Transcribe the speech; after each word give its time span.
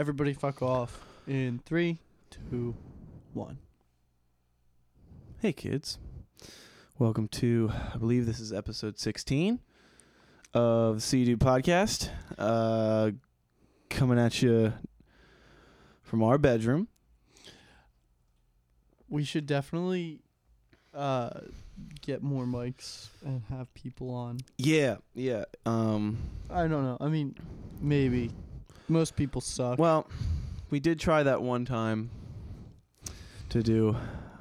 Everybody 0.00 0.32
fuck 0.32 0.62
off. 0.62 0.98
In 1.26 1.60
three, 1.66 1.98
two, 2.30 2.74
one. 3.34 3.58
Hey, 5.42 5.52
kids. 5.52 5.98
Welcome 6.98 7.28
to, 7.28 7.70
I 7.92 7.98
believe 7.98 8.24
this 8.24 8.40
is 8.40 8.50
episode 8.50 8.98
16 8.98 9.60
of 10.54 11.06
the 11.06 11.24
Dude 11.26 11.38
podcast. 11.38 12.08
Uh, 12.38 13.10
coming 13.90 14.18
at 14.18 14.40
you 14.40 14.72
from 16.00 16.22
our 16.22 16.38
bedroom. 16.38 16.88
We 19.10 19.22
should 19.22 19.44
definitely 19.44 20.20
uh 20.94 21.40
get 22.00 22.22
more 22.22 22.46
mics 22.46 23.08
and 23.22 23.42
have 23.50 23.72
people 23.74 24.14
on. 24.14 24.38
Yeah, 24.56 24.96
yeah. 25.12 25.44
Um, 25.66 26.16
I 26.48 26.68
don't 26.68 26.84
know. 26.84 26.96
I 27.02 27.08
mean, 27.08 27.36
maybe. 27.82 28.30
Most 28.90 29.14
people 29.14 29.40
suck. 29.40 29.78
well, 29.78 30.08
we 30.68 30.80
did 30.80 30.98
try 30.98 31.22
that 31.22 31.40
one 31.42 31.64
time 31.64 32.10
to 33.50 33.62
do 33.62 33.96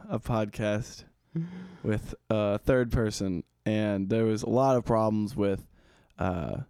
a 0.09 0.19
podcast 0.19 1.03
with 1.83 2.15
a 2.31 2.57
third 2.57 2.91
person, 2.91 3.43
and 3.63 4.09
there 4.09 4.25
was 4.25 4.41
a 4.41 4.49
lot 4.49 4.75
of 4.75 4.85
problems 4.85 5.35
with 5.35 5.67
uh, 6.17 6.61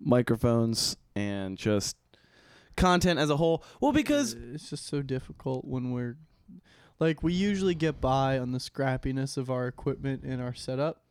microphones 0.00 0.96
and 1.14 1.58
just 1.58 1.98
content 2.76 3.18
as 3.18 3.28
a 3.28 3.36
whole. 3.36 3.62
Well, 3.78 3.92
because 3.92 4.32
it's 4.32 4.70
just 4.70 4.86
so 4.86 5.02
difficult 5.02 5.66
when 5.66 5.92
we're 5.92 6.16
like 6.98 7.22
we 7.22 7.34
usually 7.34 7.74
get 7.74 8.00
by 8.00 8.38
on 8.38 8.52
the 8.52 8.58
scrappiness 8.58 9.36
of 9.36 9.50
our 9.50 9.66
equipment 9.66 10.22
and 10.22 10.40
our 10.40 10.54
setup, 10.54 11.02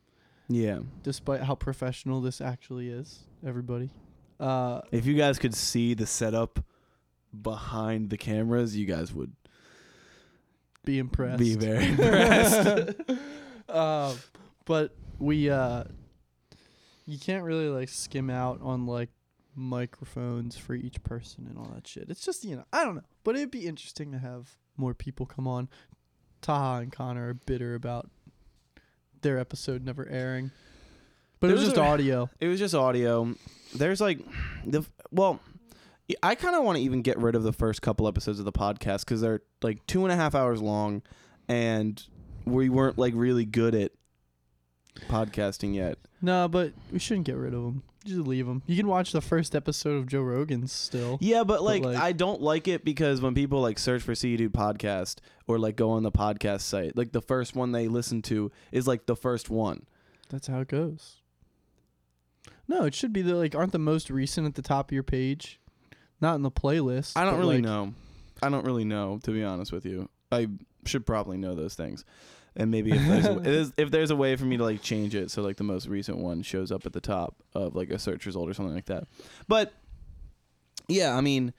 yeah, 0.48 0.80
despite 1.04 1.42
how 1.42 1.54
professional 1.54 2.20
this 2.20 2.40
actually 2.40 2.88
is. 2.88 3.20
Everybody. 3.46 3.90
Uh, 4.38 4.80
if 4.92 5.06
you 5.06 5.14
guys 5.14 5.38
could 5.38 5.54
see 5.54 5.94
the 5.94 6.06
setup 6.06 6.64
behind 7.42 8.10
the 8.10 8.16
cameras, 8.16 8.76
you 8.76 8.86
guys 8.86 9.12
would 9.12 9.32
be 10.84 10.98
impressed. 10.98 11.38
be 11.38 11.54
very 11.54 11.86
impressed. 11.88 12.94
um, 13.68 14.16
but 14.64 14.94
we 15.18 15.50
uh, 15.50 15.84
you 17.06 17.18
can't 17.18 17.44
really 17.44 17.68
like 17.68 17.88
skim 17.88 18.30
out 18.30 18.60
on 18.62 18.86
like 18.86 19.10
microphones 19.54 20.56
for 20.56 20.74
each 20.74 21.02
person 21.02 21.46
and 21.48 21.58
all 21.58 21.70
that 21.74 21.86
shit. 21.86 22.08
It's 22.08 22.24
just 22.24 22.44
you 22.44 22.56
know 22.56 22.64
I 22.72 22.84
don't 22.84 22.94
know, 22.94 23.02
but 23.24 23.36
it'd 23.36 23.50
be 23.50 23.66
interesting 23.66 24.12
to 24.12 24.18
have 24.18 24.56
more 24.76 24.94
people 24.94 25.26
come 25.26 25.46
on. 25.46 25.68
Taha 26.40 26.82
and 26.82 26.92
Connor 26.92 27.30
are 27.30 27.34
bitter 27.34 27.74
about 27.74 28.08
their 29.22 29.38
episode 29.38 29.84
never 29.84 30.08
airing, 30.08 30.52
but 31.40 31.50
it 31.50 31.52
was 31.54 31.60
was 31.62 31.68
just 31.70 31.78
a- 31.78 31.82
audio. 31.90 32.30
It 32.40 32.48
was 32.48 32.58
just 32.58 32.74
audio. 32.74 33.34
There's 33.74 34.00
like 34.00 34.18
the 34.66 34.84
well, 35.10 35.40
I 36.22 36.34
kind 36.34 36.56
of 36.56 36.64
want 36.64 36.78
to 36.78 36.82
even 36.84 37.02
get 37.02 37.18
rid 37.18 37.34
of 37.34 37.42
the 37.42 37.52
first 37.52 37.82
couple 37.82 38.08
episodes 38.08 38.38
of 38.38 38.44
the 38.44 38.52
podcast 38.52 39.00
because 39.00 39.20
they're 39.20 39.42
like 39.62 39.86
two 39.86 40.04
and 40.04 40.12
a 40.12 40.16
half 40.16 40.34
hours 40.34 40.60
long, 40.62 41.02
and 41.48 42.02
we 42.46 42.68
weren't 42.68 42.96
like 42.98 43.12
really 43.16 43.44
good 43.44 43.74
at 43.74 43.92
podcasting 45.08 45.74
yet. 45.74 45.98
No, 46.20 46.48
but 46.48 46.72
we 46.90 46.98
shouldn't 46.98 47.26
get 47.26 47.36
rid 47.36 47.54
of 47.54 47.62
them. 47.62 47.82
Just 48.04 48.20
leave 48.26 48.46
them. 48.46 48.62
You 48.66 48.76
can 48.76 48.86
watch 48.86 49.12
the 49.12 49.20
first 49.20 49.54
episode 49.54 49.96
of 49.96 50.06
Joe 50.06 50.22
Rogan's 50.22 50.72
still. 50.72 51.18
Yeah, 51.20 51.44
but 51.44 51.62
like, 51.62 51.84
like- 51.84 51.96
I 51.98 52.12
don't 52.12 52.40
like 52.40 52.66
it 52.66 52.84
because 52.84 53.20
when 53.20 53.34
people 53.34 53.60
like 53.60 53.78
search 53.78 54.02
for 54.02 54.14
See 54.14 54.30
You 54.30 54.36
Dude 54.38 54.52
podcast 54.52 55.16
or 55.46 55.58
like 55.58 55.76
go 55.76 55.90
on 55.90 56.02
the 56.04 56.10
podcast 56.12 56.62
site, 56.62 56.96
like 56.96 57.12
the 57.12 57.20
first 57.20 57.54
one 57.54 57.72
they 57.72 57.86
listen 57.86 58.22
to 58.22 58.50
is 58.72 58.86
like 58.88 59.06
the 59.06 59.16
first 59.16 59.50
one. 59.50 59.86
That's 60.30 60.46
how 60.46 60.60
it 60.60 60.68
goes. 60.68 61.17
No, 62.68 62.84
it 62.84 62.94
should 62.94 63.12
be 63.12 63.22
the 63.22 63.34
like 63.34 63.54
aren't 63.54 63.72
the 63.72 63.78
most 63.78 64.10
recent 64.10 64.46
at 64.46 64.54
the 64.54 64.62
top 64.62 64.90
of 64.90 64.92
your 64.92 65.02
page, 65.02 65.58
not 66.20 66.34
in 66.34 66.42
the 66.42 66.50
playlist. 66.50 67.16
I 67.16 67.24
don't 67.24 67.34
but, 67.34 67.40
really 67.40 67.56
like, 67.56 67.64
know. 67.64 67.94
I 68.42 68.50
don't 68.50 68.64
really 68.64 68.84
know 68.84 69.18
to 69.22 69.30
be 69.30 69.42
honest 69.42 69.72
with 69.72 69.86
you. 69.86 70.08
I 70.30 70.48
should 70.84 71.06
probably 71.06 71.38
know 71.38 71.54
those 71.54 71.74
things. 71.74 72.04
And 72.54 72.70
maybe 72.70 72.90
if 72.92 73.06
there's, 73.06 73.26
a, 73.26 73.40
is, 73.44 73.72
if 73.76 73.90
there's 73.90 74.10
a 74.10 74.16
way 74.16 74.36
for 74.36 74.44
me 74.44 74.56
to 74.56 74.64
like 74.64 74.82
change 74.82 75.14
it 75.14 75.30
so 75.30 75.42
like 75.42 75.56
the 75.56 75.64
most 75.64 75.86
recent 75.86 76.18
one 76.18 76.42
shows 76.42 76.70
up 76.72 76.86
at 76.86 76.92
the 76.92 77.00
top 77.00 77.36
of 77.54 77.74
like 77.74 77.90
a 77.90 77.98
search 77.98 78.26
result 78.26 78.48
or 78.48 78.54
something 78.54 78.74
like 78.74 78.86
that. 78.86 79.04
But 79.46 79.72
yeah, 80.88 81.16
I 81.16 81.20
mean 81.22 81.54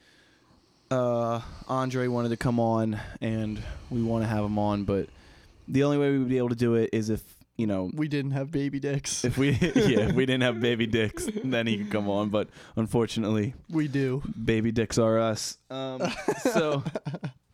uh 0.92 1.42
Andre 1.68 2.08
wanted 2.08 2.30
to 2.30 2.38
come 2.38 2.59
on 2.59 3.00
and 3.22 3.62
we 3.90 4.03
want 4.03 4.24
to 4.24 4.28
have 4.28 4.44
him 4.44 4.59
on, 4.59 4.84
but 4.84 5.08
the 5.68 5.84
only 5.84 5.98
way 5.98 6.12
we 6.12 6.19
would 6.19 6.30
be 6.30 6.38
able 6.38 6.50
to 6.50 6.56
do 6.56 6.75
it 6.75 6.90
is 6.94 7.09
if, 7.09 7.24
you 7.59 7.68
know, 7.68 7.92
We 7.94 8.08
didn't 8.08 8.31
have 8.31 8.52
baby 8.52 8.80
dicks. 8.80 9.25
if 9.25 9.38
we 9.38 9.50
yeah, 9.62 10.08
if 10.09 10.16
we 10.16 10.25
didn't 10.25 10.44
have 10.44 10.59
baby 10.62 10.88
dicks, 10.88 11.28
then 11.44 11.68
he 11.68 11.78
could 11.78 11.92
come 11.92 12.09
on, 12.09 12.30
but 12.30 12.47
unfortunately, 12.75 13.53
we 13.70 13.88
do. 13.88 14.24
baby 14.44 14.72
dicks 14.72 14.97
are 14.97 15.20
us. 15.20 15.58
Um, 15.69 16.02
so 16.53 16.84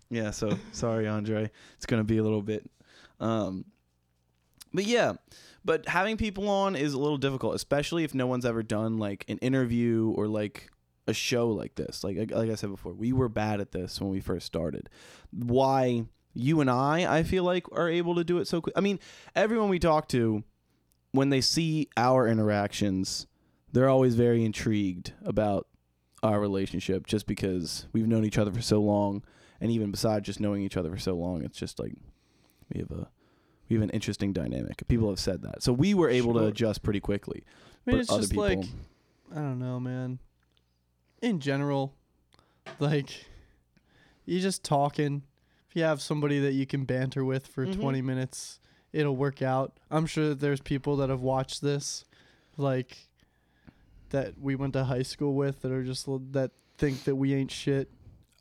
yeah, 0.09 0.31
so 0.31 0.57
sorry, 0.71 1.07
Andre. 1.07 1.49
It's 1.77 1.85
gonna 1.87 2.03
be 2.03 2.17
a 2.19 2.23
little 2.23 2.43
bit. 2.43 2.69
Um, 3.19 3.65
but 4.73 4.85
yeah, 4.85 5.13
but 5.63 5.87
having 5.87 6.17
people 6.17 6.47
on 6.49 6.75
is 6.75 6.93
a 6.93 6.99
little 6.99 7.17
difficult, 7.17 7.55
especially 7.55 8.03
if 8.03 8.13
no 8.13 8.27
one's 8.27 8.45
ever 8.45 8.61
done 8.61 8.99
like 8.99 9.25
an 9.27 9.39
interview 9.39 10.13
or 10.15 10.27
like 10.27 10.69
a 11.07 11.13
show 11.13 11.49
like 11.49 11.75
this. 11.75 12.03
Like 12.03 12.31
like 12.31 12.49
I 12.51 12.55
said 12.55 12.69
before, 12.69 12.93
we 12.93 13.11
were 13.11 13.29
bad 13.29 13.59
at 13.59 13.71
this 13.71 13.99
when 13.99 14.11
we 14.11 14.19
first 14.19 14.45
started. 14.45 14.89
Why 15.31 16.05
you 16.35 16.61
and 16.61 16.69
I, 16.69 17.19
I 17.19 17.23
feel 17.23 17.43
like, 17.43 17.65
are 17.71 17.89
able 17.89 18.15
to 18.15 18.23
do 18.23 18.37
it 18.37 18.47
so 18.47 18.61
quick. 18.61 18.73
I 18.77 18.81
mean, 18.81 18.99
everyone 19.35 19.69
we 19.69 19.79
talk 19.79 20.07
to, 20.09 20.43
when 21.11 21.29
they 21.29 21.41
see 21.41 21.89
our 21.97 22.27
interactions, 22.27 23.25
they're 23.71 23.89
always 23.89 24.15
very 24.15 24.45
intrigued 24.45 25.13
about 25.23 25.67
our 26.21 26.39
relationship 26.39 27.07
just 27.07 27.25
because 27.27 27.87
we've 27.93 28.07
known 28.07 28.25
each 28.25 28.37
other 28.37 28.51
for 28.51 28.61
so 28.61 28.81
long 28.81 29.23
and 29.61 29.71
even 29.71 29.91
besides 29.91 30.25
just 30.25 30.39
knowing 30.39 30.63
each 30.63 30.75
other 30.75 30.89
for 30.89 30.97
so 30.97 31.13
long 31.13 31.43
it's 31.43 31.57
just 31.57 31.77
like 31.77 31.93
we 32.73 32.79
have 32.79 32.89
a 32.89 33.07
we 33.69 33.75
have 33.75 33.83
an 33.83 33.91
interesting 33.91 34.33
dynamic 34.33 34.87
people 34.87 35.07
have 35.07 35.19
said 35.19 35.43
that 35.43 35.61
so 35.61 35.71
we 35.71 35.93
were 35.93 36.09
able 36.09 36.33
to 36.33 36.45
adjust 36.45 36.81
pretty 36.81 36.99
quickly 36.99 37.43
I 37.85 37.91
mean, 37.91 37.97
but 37.97 38.01
it's 38.01 38.09
other 38.09 38.21
just 38.21 38.31
people 38.31 38.45
like 38.45 38.65
I 39.31 39.35
don't 39.35 39.59
know, 39.59 39.79
man. 39.79 40.19
In 41.21 41.39
general, 41.39 41.93
like 42.79 43.25
you're 44.25 44.41
just 44.41 44.63
talking. 44.63 45.23
If 45.75 45.79
you 45.79 45.83
have 45.87 46.01
somebody 46.01 46.39
that 46.39 46.53
you 46.53 46.65
can 46.65 46.85
banter 46.85 47.25
with 47.25 47.47
for 47.47 47.65
Mhm. 47.67 47.75
20 47.81 48.01
minutes, 48.01 48.61
it'll 48.93 49.17
work 49.17 49.41
out. 49.41 49.73
I'm 49.91 50.05
sure 50.05 50.29
that 50.29 50.39
there's 50.39 50.61
people 50.61 50.95
that 50.95 51.09
have 51.09 51.19
watched 51.19 51.61
this 51.61 52.05
like 52.55 53.09
that 54.11 54.39
we 54.39 54.55
went 54.55 54.71
to 54.71 54.85
high 54.85 55.01
school 55.01 55.33
with 55.33 55.63
that 55.63 55.73
are 55.73 55.83
just 55.83 56.07
that 56.31 56.51
think 56.77 57.03
that 57.03 57.15
we 57.17 57.33
ain't 57.33 57.51
shit. 57.51 57.89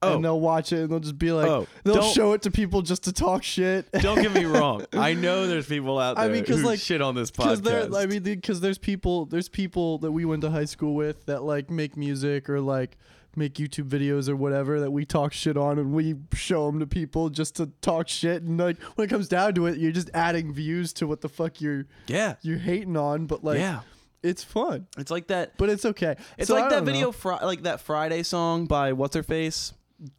oh 0.01 0.15
And 0.15 0.25
they'll 0.25 0.39
watch 0.39 0.73
it 0.73 0.81
and 0.83 0.91
they'll 0.91 1.01
just 1.01 1.19
be 1.19 1.33
like 1.33 1.49
oh 1.49 1.67
they'll 1.83 2.03
show 2.03 2.35
it 2.35 2.43
to 2.43 2.53
people 2.53 2.83
just 2.83 3.03
to 3.05 3.13
talk 3.13 3.43
shit. 3.43 3.91
don't 4.01 4.21
get 4.23 4.33
me 4.35 4.45
wrong 4.57 4.85
i 4.93 5.15
know 5.15 5.47
there's 5.49 5.67
people 5.67 5.99
out 5.99 6.17
there 6.17 6.25
I 6.27 6.29
there 6.29 6.37
mean, 6.37 6.45
'cause, 6.45 6.61
who 6.61 6.67
like- 6.67 6.79
shit 6.79 7.01
on 7.01 7.15
this 7.17 7.31
Because 7.33 7.63
there, 7.63 7.87
podcast 7.89 8.03
I 8.03 8.07
mean, 8.07 8.23
because 8.23 8.61
there's 8.61 8.77
people, 8.79 9.25
there's 9.27 9.49
people 9.49 9.99
that 9.99 10.13
we 10.13 10.25
went 10.25 10.43
to 10.43 10.51
high 10.51 10.67
school 10.67 10.95
with 10.95 11.25
that 11.27 11.43
like 11.43 11.69
make 11.71 11.97
music 11.97 12.49
or 12.51 12.61
like 12.61 12.97
make 13.37 13.55
YouTube 13.55 13.89
videos 13.89 14.29
or 14.29 14.37
whatever 14.37 14.81
that 14.81 14.91
we 14.91 15.05
talk 15.05 15.33
shit 15.33 15.57
on 15.57 15.79
and 15.79 15.93
we 15.93 16.15
show 16.33 16.67
them 16.67 16.81
to 16.81 16.87
people 16.87 17.29
just 17.31 17.57
to 17.57 17.67
talk 17.81 18.09
shit 18.09 18.43
and 18.43 18.59
like 18.59 18.81
when 18.97 19.07
it 19.07 19.09
comes 19.11 19.29
down 19.29 19.55
to 19.55 19.67
it, 19.67 19.79
you're 19.79 19.93
just 19.93 20.11
adding 20.15 20.53
views 20.53 20.93
to 20.95 21.07
what 21.07 21.21
the 21.21 21.29
fuck 21.29 21.61
you're 21.61 21.87
yeah 22.07 22.35
you're 22.43 22.59
hating 22.59 22.97
on, 22.97 23.27
but 23.27 23.43
like 23.45 23.59
yeah 23.59 23.81
it's 24.23 24.43
fun, 24.43 24.87
it's 24.97 25.11
like 25.11 25.27
that 25.27 25.57
but 25.59 25.69
it's 25.69 25.85
okay. 25.85 26.17
it's 26.39 26.49
So, 26.49 26.55
like 26.55 26.71
that 26.71 26.85
video 26.85 27.13
fri- 27.13 27.43
like 27.43 27.63
that 27.65 27.81
friday 27.81 28.23
song 28.23 28.65
by 28.67 28.93
what's 28.95 29.15
her 29.15 29.23
face 29.23 29.73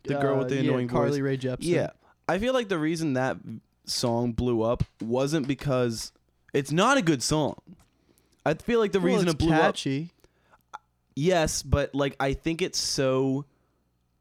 the 0.03 0.15
girl 0.15 0.37
with 0.37 0.49
the 0.49 0.59
Uh, 0.59 0.61
yeah, 0.61 0.69
annoying 0.69 0.87
Carly 0.87 1.11
voice 1.11 1.19
Rae 1.19 1.37
Jepsen. 1.37 1.57
Yeah. 1.63 1.89
I 2.29 2.37
feel 2.39 2.53
like 2.53 2.69
the 2.69 2.77
reason 2.79 3.13
that 3.13 3.37
song 3.85 4.31
blew 4.31 4.61
up 4.61 4.83
wasn't 5.01 5.47
because 5.47 6.11
it's 6.53 6.71
not 6.71 6.97
a 6.97 7.01
good 7.01 7.21
song. 7.21 7.55
I 8.45 8.53
feel 8.53 8.79
like 8.79 8.91
the 8.93 8.99
Well, 8.99 9.07
reason 9.13 9.27
it 9.27 9.37
blew 9.37 9.51
up 9.53 9.61
catchy. 9.75 10.11
Yes, 11.15 11.63
but 11.63 11.95
like 11.95 12.15
I 12.19 12.33
think 12.33 12.61
it's 12.61 12.79
so 12.79 13.45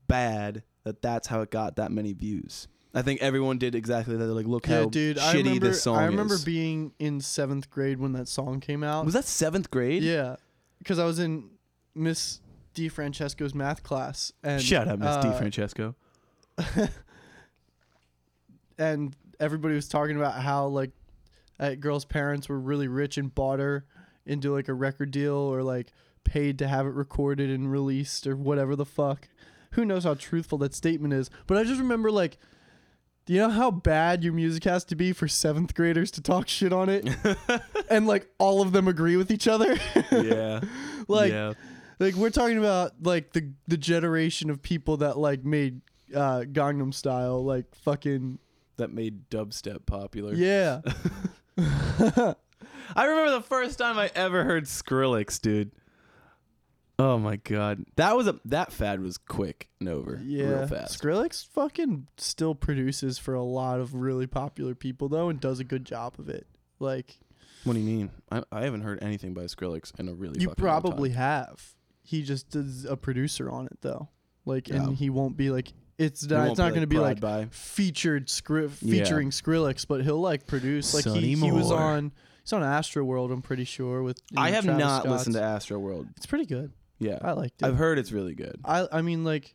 bad 0.06 0.63
that 0.84 1.03
that's 1.03 1.27
how 1.27 1.41
it 1.41 1.51
got 1.51 1.77
that 1.77 1.91
many 1.91 2.13
views. 2.13 2.69
I 2.97 3.03
think 3.03 3.21
everyone 3.22 3.59
did 3.59 3.74
exactly 3.74 4.16
that. 4.16 4.24
They're 4.24 4.34
like, 4.34 4.47
look 4.47 4.66
how 4.66 4.86
dude. 4.86 5.19
I 5.19 5.34
shitty 5.34 5.45
remember. 5.45 5.66
this 5.69 5.83
song 5.83 5.97
I 5.97 6.04
remember 6.04 6.34
is. 6.34 6.45
being 6.45 6.92
in 7.01 7.21
seventh 7.21 7.69
grade 7.69 7.98
when 7.98 8.13
that 8.13 8.28
song 8.28 8.60
came 8.60 8.84
out. 8.84 9.04
was 9.04 9.15
that 9.15 9.24
seventh 9.24 9.71
grade? 9.71 10.04
Yeah, 10.04 10.36
because 10.78 11.01
I 11.01 11.04
was 11.04 11.19
in 11.19 11.51
Miss 11.95 12.41
D. 12.74 12.89
Francesco's 12.89 13.54
math 13.54 13.83
class, 13.83 14.33
and 14.45 14.63
Shout 14.63 14.86
out 14.86 15.01
Miss 15.01 15.16
D. 15.16 15.28
uh, 15.28 15.33
Francesco. 15.33 15.97
and 18.78 19.16
everybody 19.41 19.74
was 19.74 19.89
talking 19.89 20.16
about 20.16 20.34
how 20.34 20.66
like 20.66 20.91
that 21.59 21.80
girl's 21.80 22.04
parents 22.04 22.48
were 22.48 22.60
really 22.60 22.86
rich 22.89 23.19
and 23.19 23.34
bought 23.34 23.59
her 23.59 23.84
into 24.27 24.53
like 24.53 24.69
a 24.69 24.74
record 24.74 25.10
deal 25.10 25.34
or 25.34 25.63
like 25.63 25.92
paid 26.24 26.59
to 26.59 26.68
have 26.68 26.86
it 26.86 26.94
recorded 26.94 27.50
and 27.50 27.71
released 27.71 28.26
or 28.26 28.36
whatever 28.36 28.74
the 28.76 28.84
fuck. 28.84 29.28
Who 29.72 29.84
knows 29.84 30.04
how 30.04 30.15
truthful 30.15 30.59
that 30.59 30.74
statement 30.74 31.15
is? 31.15 31.30
But 31.47 31.59
I 31.59 31.65
just 31.65 31.80
remember 31.80 32.10
like. 32.10 32.38
Do 33.26 33.32
you 33.32 33.38
know 33.38 33.48
how 33.48 33.71
bad 33.71 34.22
your 34.22 34.34
music 34.34 34.65
has 34.65 34.84
to 34.84 34.94
be 34.94 35.15
for 35.15 35.26
seventh 35.28 35.74
graders 35.74 36.10
to 36.10 36.21
talk 36.21 36.47
shit 36.47 36.74
on 36.74 36.91
it? 36.91 37.09
and 37.91 38.06
like 38.06 38.28
all 38.38 38.60
of 38.60 38.72
them 38.72 38.86
agree 38.86 39.16
with 39.16 39.30
each 39.30 39.48
other? 39.48 39.78
yeah. 40.12 40.60
like 41.09 41.32
yeah. 41.32 41.54
like 41.98 42.16
we're 42.16 42.28
talking 42.28 42.59
about 42.59 42.92
like 43.03 43.32
the 43.32 43.50
the 43.66 43.78
generation 43.78 44.50
of 44.50 44.60
people 44.60 44.98
that 44.98 45.16
like 45.16 45.42
made 45.42 45.80
uh 46.15 46.41
Gangnam 46.41 46.92
Style 46.92 47.42
like 47.42 47.74
fucking 47.74 48.41
that 48.76 48.92
made 48.92 49.30
dubstep 49.30 49.86
popular. 49.86 50.34
yeah. 50.34 50.80
I 52.97 53.06
remember 53.06 53.30
the 53.30 53.44
first 53.47 53.78
time 53.78 53.98
I 53.98 54.10
ever 54.15 54.44
heard 54.44 54.65
Skrillex, 54.65 55.41
dude. 55.41 55.72
Oh 56.99 57.19
my 57.19 57.37
god, 57.37 57.85
that 57.97 58.17
was 58.17 58.29
a 58.29 58.39
that 58.45 58.73
fad 58.73 59.01
was 59.01 59.19
quick 59.19 59.69
and 59.81 59.89
over, 59.89 60.21
Yeah, 60.25 60.45
real 60.47 60.67
fast. 60.69 61.01
Skrillex 61.03 61.47
fucking 61.49 62.07
still 62.19 62.55
produces 62.55 63.19
for 63.19 63.35
a 63.35 63.43
lot 63.43 63.81
of 63.81 63.95
really 63.95 64.27
popular 64.29 64.75
people 64.77 65.09
though, 65.09 65.29
and 65.29 65.41
does 65.41 65.59
a 65.59 65.65
good 65.65 65.85
job 65.85 66.15
of 66.19 66.29
it. 66.29 66.47
Like 66.79 67.19
What 67.65 67.73
do 67.73 67.81
you 67.81 67.85
mean? 67.85 68.11
I, 68.31 68.43
I 68.53 68.63
haven't 68.63 68.83
heard 68.83 69.03
anything 69.03 69.35
by 69.35 69.43
Skrillex 69.45 69.99
in 69.99 70.09
a 70.09 70.15
really. 70.15 70.41
you 70.41 70.51
probably 70.51 71.11
have. 71.11 71.75
He 72.05 72.23
just 72.23 72.51
does 72.51 72.85
a 72.85 72.97
producer 72.97 73.51
on 73.51 73.67
it 73.67 73.79
though. 73.81 74.09
Like, 74.45 74.69
Yeah. 74.69 74.77
and 74.77 74.97
he 74.97 75.11
won't 75.11 75.37
be 75.37 75.51
like 75.51 75.73
it's 75.99 76.25
not. 76.29 76.49
It's 76.49 76.59
not 76.59 76.71
going 76.71 76.81
to 76.83 76.87
be 76.89 76.99
like 76.99 77.21
Pride 77.21 77.47
by. 77.47 77.49
featured 77.51 78.31
Yeah. 78.49 78.69
featuring 78.69 79.31
Skrillex, 79.31 79.87
but 79.89 80.03
he'll 80.03 80.21
like 80.21 80.47
produce. 80.47 80.93
Like 80.95 81.05
he, 81.07 81.35
he 81.35 81.51
was 81.53 81.71
on. 81.73 82.13
He's 82.43 82.53
on 82.53 82.63
Astro 82.63 83.03
World. 83.05 83.31
I'm 83.33 83.43
pretty 83.43 83.65
sure 83.65 84.03
with. 84.03 84.21
I 84.37 84.51
know, 84.51 84.55
have 84.57 84.65
Travis 84.65 84.81
not 84.85 85.03
Scott's. 85.03 85.13
listened 85.19 85.35
to 85.37 85.43
Astro 85.43 85.79
World. 85.79 86.09
It's 86.17 86.27
pretty 86.27 86.47
good. 86.47 86.73
Yeah, 87.04 87.18
I 87.22 87.33
liked 87.33 87.62
it. 87.62 87.66
I've 87.66 87.77
heard 87.77 87.98
it's 87.98 88.12
really 88.12 88.34
good. 88.34 88.60
I 88.65 88.86
I 88.91 89.03
mean 89.03 89.24
like 89.24 89.54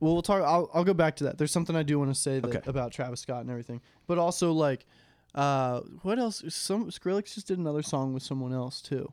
well 0.00 0.12
we'll 0.14 0.22
talk 0.22 0.42
I'll 0.42 0.70
I'll 0.72 0.84
go 0.84 0.94
back 0.94 1.16
to 1.16 1.24
that. 1.24 1.38
There's 1.38 1.52
something 1.52 1.76
I 1.76 1.82
do 1.82 1.98
want 1.98 2.12
to 2.14 2.20
say 2.20 2.40
that, 2.40 2.48
Okay. 2.56 2.60
about 2.66 2.92
Travis 2.92 3.20
Scott 3.20 3.42
and 3.42 3.50
everything. 3.50 3.80
But 4.06 4.18
also 4.18 4.52
like 4.52 4.86
uh 5.34 5.80
what 6.02 6.18
else 6.18 6.42
some 6.48 6.90
Skrillex 6.90 7.34
just 7.34 7.46
did 7.46 7.58
another 7.58 7.82
song 7.82 8.14
with 8.14 8.22
someone 8.22 8.52
else 8.52 8.80
too. 8.80 9.12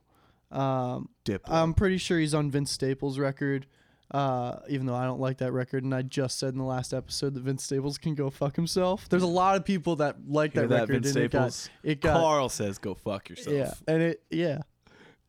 Um 0.52 1.10
Dip. 1.26 1.42
I'm 1.50 1.74
pretty 1.74 1.98
sure 1.98 2.20
he's 2.20 2.34
on 2.34 2.50
Vince 2.52 2.72
Staples 2.72 3.20
record. 3.20 3.68
Uh, 4.10 4.60
even 4.70 4.86
though 4.86 4.96
I 4.96 5.04
don't 5.04 5.20
like 5.20 5.40
that 5.40 5.52
record, 5.52 5.84
and 5.84 5.94
I 5.94 6.02
just 6.02 6.40
said 6.40 6.54
in 6.54 6.58
the 6.58 6.64
last 6.64 6.94
episode 6.94 7.34
that 7.34 7.42
Vince 7.42 7.66
Staples 7.66 7.98
can 7.98 8.16
go 8.16 8.30
fuck 8.30 8.56
himself. 8.56 9.10
There's 9.10 9.22
a 9.22 9.28
lot 9.28 9.58
of 9.58 9.66
people 9.66 9.98
that 9.98 10.16
like 10.30 10.54
Hear 10.54 10.62
that, 10.62 10.70
that, 10.70 10.82
record, 10.88 11.04
Vince 11.04 11.16
and 11.18 11.26
it 11.26 11.32
got, 11.32 11.52
Staples. 11.52 11.70
it 11.84 12.00
got 12.00 12.14
Carl 12.22 12.48
says, 12.48 12.78
"Go 12.78 12.94
fuck 12.94 13.28
yourself." 13.30 13.54
yeah, 13.54 13.74
and 13.94 14.02
it 14.02 14.24
yeah, 14.30 14.60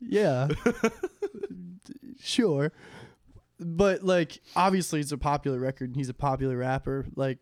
yeah, 0.00 0.48
sure, 2.20 2.72
but 3.58 4.02
like 4.02 4.40
obviously 4.56 5.00
it's 5.00 5.12
a 5.12 5.18
popular 5.18 5.58
record 5.58 5.90
and 5.90 5.96
he's 5.96 6.08
a 6.08 6.14
popular 6.14 6.56
rapper. 6.56 7.06
Like 7.16 7.38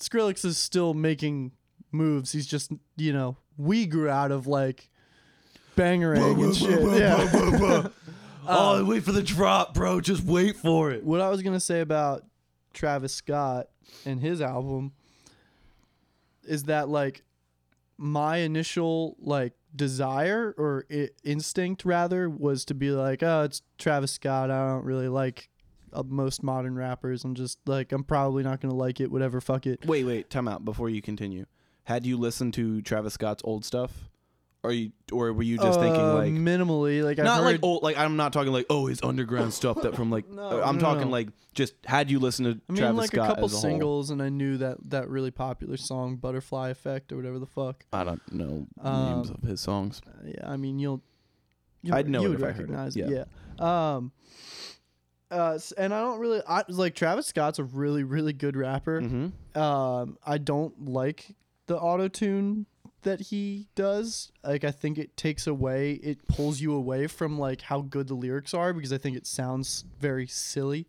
Skrillex 0.00 0.44
is 0.44 0.58
still 0.58 0.94
making 0.94 1.52
moves. 1.92 2.32
He's 2.32 2.46
just 2.46 2.72
you 2.96 3.12
know 3.12 3.36
we 3.56 3.86
grew 3.86 4.08
out 4.08 4.32
of 4.32 4.46
like 4.46 4.88
Bangarang 5.76 6.42
and 6.42 6.56
shit. 6.56 6.80
Yeah. 7.00 7.88
oh, 8.48 8.80
um, 8.80 8.86
wait 8.86 9.02
for 9.02 9.12
the 9.12 9.22
drop, 9.22 9.74
bro. 9.74 10.00
Just 10.00 10.24
wait 10.24 10.56
for 10.56 10.90
it. 10.90 11.04
what 11.04 11.20
I 11.20 11.28
was 11.28 11.42
gonna 11.42 11.60
say 11.60 11.80
about 11.80 12.24
Travis 12.72 13.14
Scott 13.14 13.68
and 14.04 14.20
his 14.20 14.40
album 14.40 14.92
is 16.44 16.64
that 16.64 16.88
like 16.88 17.22
my 18.02 18.38
initial 18.38 19.14
like 19.20 19.52
desire 19.76 20.54
or 20.56 20.86
I- 20.90 21.10
instinct 21.22 21.84
rather 21.84 22.30
was 22.30 22.64
to 22.64 22.74
be 22.74 22.90
like, 22.90 23.22
oh, 23.22 23.42
it's 23.42 23.60
Travis 23.76 24.12
Scott. 24.12 24.50
I 24.50 24.68
don't 24.68 24.84
really 24.86 25.08
like 25.08 25.50
uh, 25.92 26.02
most 26.06 26.42
modern 26.42 26.74
rappers. 26.76 27.24
I'm 27.24 27.34
just 27.34 27.58
like, 27.66 27.92
I'm 27.92 28.02
probably 28.02 28.42
not 28.42 28.60
gonna 28.62 28.74
like 28.74 29.00
it. 29.00 29.10
Whatever, 29.10 29.40
fuck 29.42 29.66
it. 29.66 29.84
Wait, 29.84 30.04
wait. 30.04 30.30
Time 30.30 30.48
out 30.48 30.64
before 30.64 30.88
you 30.88 31.02
continue. 31.02 31.44
Had 31.84 32.06
you 32.06 32.16
listened 32.16 32.54
to 32.54 32.80
Travis 32.80 33.14
Scott's 33.14 33.42
old 33.44 33.66
stuff, 33.66 34.08
or 34.62 34.72
you, 34.72 34.92
or 35.12 35.32
were 35.32 35.42
you 35.42 35.56
just 35.56 35.80
thinking 35.80 36.00
Uh, 36.00 36.14
like 36.14 36.32
minimally, 36.32 37.02
like 37.02 37.18
I've 37.18 37.24
not 37.24 37.42
like 37.42 37.52
heard- 37.56 37.64
old? 37.64 37.82
Like 37.82 37.96
I'm 37.98 38.16
not 38.16 38.32
talking 38.32 38.52
like 38.52 38.66
oh 38.70 38.86
his 38.86 39.00
underground 39.02 39.54
stuff 39.54 39.82
that 39.82 39.94
from 39.96 40.10
like. 40.10 40.28
No, 40.30 40.62
I'm 40.62 40.76
no, 40.76 40.80
talking 40.80 41.06
no. 41.06 41.10
like 41.12 41.28
just 41.54 41.74
had 41.84 42.10
you 42.10 42.18
listened 42.20 42.46
to 42.46 42.60
I 42.68 42.72
mean, 42.72 42.78
Travis 42.82 42.98
like 42.98 43.10
Scott 43.10 43.24
a 43.24 43.28
couple 43.28 43.44
as 43.46 43.52
a 43.52 43.56
whole? 43.56 43.62
singles, 43.62 44.10
and 44.10 44.22
I 44.22 44.28
knew 44.28 44.56
that 44.58 44.76
that 44.90 45.08
really 45.08 45.30
popular 45.30 45.76
song, 45.76 46.16
"Butterfly 46.16 46.68
Effect" 46.70 47.10
or 47.12 47.16
whatever 47.16 47.38
the 47.38 47.46
fuck. 47.46 47.84
I 47.92 48.04
don't 48.04 48.32
know 48.32 48.66
Um, 48.82 49.10
names 49.16 49.30
of 49.30 49.42
his 49.42 49.60
songs. 49.60 50.00
Uh, 50.06 50.26
yeah, 50.28 50.50
I 50.50 50.56
mean 50.56 50.78
you'll, 50.78 51.02
you'll 51.82 51.94
I'd 51.96 52.08
know 52.08 52.20
you 52.20 52.26
it 52.26 52.30
would 52.30 52.40
if 52.40 52.44
I 52.44 52.46
heard 52.52 52.56
it, 52.56 52.72
recognize 52.72 52.96
yeah. 52.96 53.06
it. 53.08 53.28
Yeah. 53.58 53.94
Um. 53.96 54.12
Uh, 55.32 55.52
s- 55.54 55.72
and 55.72 55.94
I 55.94 56.00
don't 56.00 56.18
really, 56.18 56.42
I 56.48 56.64
like 56.68 56.96
Travis 56.96 57.26
Scott's 57.28 57.60
a 57.60 57.64
really, 57.64 58.02
really 58.02 58.32
good 58.32 58.56
rapper. 58.56 59.00
Mm-hmm. 59.00 59.58
Um, 59.60 60.18
I 60.26 60.38
don't 60.38 60.86
like 60.86 61.36
the 61.68 61.78
auto 61.78 62.08
tune 62.08 62.66
that 63.02 63.20
he 63.20 63.66
does. 63.74 64.30
Like, 64.44 64.64
I 64.64 64.70
think 64.70 64.98
it 64.98 65.16
takes 65.16 65.46
away, 65.46 65.92
it 65.94 66.26
pulls 66.28 66.60
you 66.60 66.72
away 66.74 67.06
from 67.06 67.38
like 67.38 67.62
how 67.62 67.80
good 67.82 68.08
the 68.08 68.14
lyrics 68.14 68.54
are 68.54 68.72
because 68.72 68.92
I 68.92 68.98
think 68.98 69.16
it 69.16 69.26
sounds 69.26 69.84
very 69.98 70.26
silly. 70.26 70.86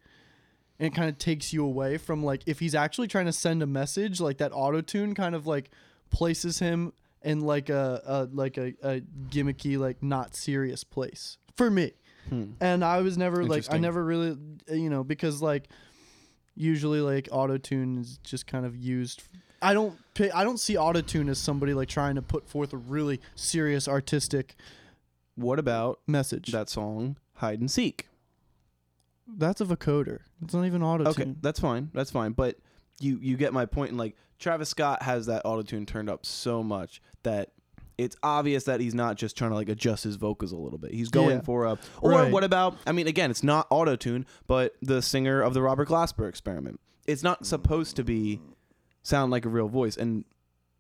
And 0.80 0.88
it 0.88 0.96
kind 0.96 1.10
of 1.10 1.18
takes 1.18 1.54
you 1.54 1.64
away 1.64 1.98
from 1.98 2.24
like 2.24 2.42
if 2.48 2.60
he's 2.60 2.74
actually 2.76 3.08
trying 3.08 3.28
to 3.28 3.32
send 3.34 3.62
a 3.62 3.68
message, 3.68 4.20
like 4.20 4.38
that 4.40 4.52
auto 4.54 4.82
tune 4.82 5.14
kind 5.14 5.36
of 5.36 5.46
like 5.46 5.70
places 6.10 6.60
him 6.60 6.94
in 7.22 7.42
like 7.42 7.70
a, 7.70 8.02
a 8.06 8.36
like 8.36 8.58
a, 8.58 8.74
a 8.82 9.02
gimmicky, 9.30 9.78
like 9.78 10.02
not 10.02 10.36
serious 10.36 10.84
place 10.84 11.38
for 11.56 11.70
me 11.70 11.92
Hmm. 12.30 12.52
and 12.60 12.86
I 12.86 13.02
was 13.02 13.18
never 13.18 13.44
like 13.44 13.66
I 13.74 13.80
never 13.80 14.04
really 14.06 14.38
you 14.70 14.92
know 14.92 15.04
because 15.04 15.42
like 15.42 15.68
usually 16.56 17.02
like 17.02 17.28
auto 17.32 17.58
tune 17.58 17.98
is 17.98 18.20
just 18.24 18.46
kind 18.46 18.66
of 18.66 18.76
used. 18.76 19.24
I 19.62 19.74
don't 19.74 19.98
pay, 20.14 20.32
I 20.32 20.44
don't 20.44 20.60
see 20.60 20.74
autotune 20.76 21.30
as 21.30 21.38
somebody 21.40 21.74
like 21.74 21.88
trying 21.90 22.16
to 22.16 22.22
put 22.22 22.48
forth 22.50 22.74
a 22.74 22.78
really 22.78 23.22
serious 23.36 23.88
artistic 23.88 24.56
What 25.36 25.60
about 25.60 26.00
message. 26.08 26.52
that 26.52 26.70
song 26.70 27.18
"Hide 27.36 27.60
and 27.60 27.70
Seek"? 27.70 28.08
That's 29.28 29.62
a 29.62 29.66
vocoder. 29.66 30.20
It's 30.44 30.54
not 30.54 30.66
even 30.66 30.82
autotune. 30.82 31.08
Okay, 31.08 31.36
that's 31.42 31.60
fine. 31.60 31.90
That's 31.94 32.12
fine. 32.12 32.32
But 32.34 32.58
you 33.00 33.18
you 33.22 33.38
get 33.38 33.54
my 33.54 33.66
point. 33.66 33.90
And 33.92 33.98
like 33.98 34.16
Travis 34.40 34.70
Scott 34.70 35.04
has 35.04 35.28
that 35.28 35.44
autotune 35.46 35.86
turned 35.88 36.10
up 36.10 36.26
so 36.26 36.64
much 36.64 37.02
that 37.24 37.52
it's 37.98 38.16
obvious 38.24 38.64
that 38.64 38.80
he's 38.80 38.96
not 38.96 39.16
just 39.16 39.38
trying 39.38 39.52
to 39.52 39.56
like 39.56 39.70
adjust 39.70 40.04
his 40.04 40.16
vocals 40.16 40.52
a 40.52 40.58
little 40.58 40.80
bit. 40.80 40.92
He's 40.94 41.10
going 41.10 41.38
Yeah. 41.38 41.42
for 41.42 41.66
a. 41.66 41.78
Or 42.02 42.12
Right. 42.12 42.32
what 42.32 42.44
about? 42.44 42.78
I 42.88 42.92
mean, 42.92 43.08
again, 43.08 43.30
it's 43.32 43.44
not 43.44 43.70
autotune, 43.70 44.26
but 44.48 44.76
the 44.82 45.02
singer 45.02 45.42
of 45.42 45.54
the 45.54 45.62
Robert 45.62 45.88
Glasper 45.88 46.28
experiment. 46.28 46.80
It's 47.08 47.24
not 47.24 47.46
supposed 47.46 47.96
to 47.98 48.04
be 48.04 48.42
sound 49.04 49.32
like 49.32 49.46
a 49.46 49.50
real 49.50 49.68
voice 49.68 49.98
and. 49.98 50.26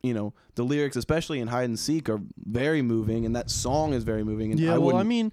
You 0.03 0.15
know 0.15 0.33
the 0.55 0.63
lyrics, 0.63 0.95
especially 0.95 1.39
in 1.41 1.47
hide 1.47 1.65
and 1.65 1.77
seek, 1.77 2.09
are 2.09 2.19
very 2.35 2.81
moving, 2.81 3.23
and 3.23 3.35
that 3.35 3.51
song 3.51 3.93
is 3.93 4.03
very 4.03 4.23
moving. 4.23 4.49
And 4.49 4.59
Yeah, 4.59 4.73
I 4.73 4.77
well, 4.79 4.95
I 4.95 5.03
mean, 5.03 5.31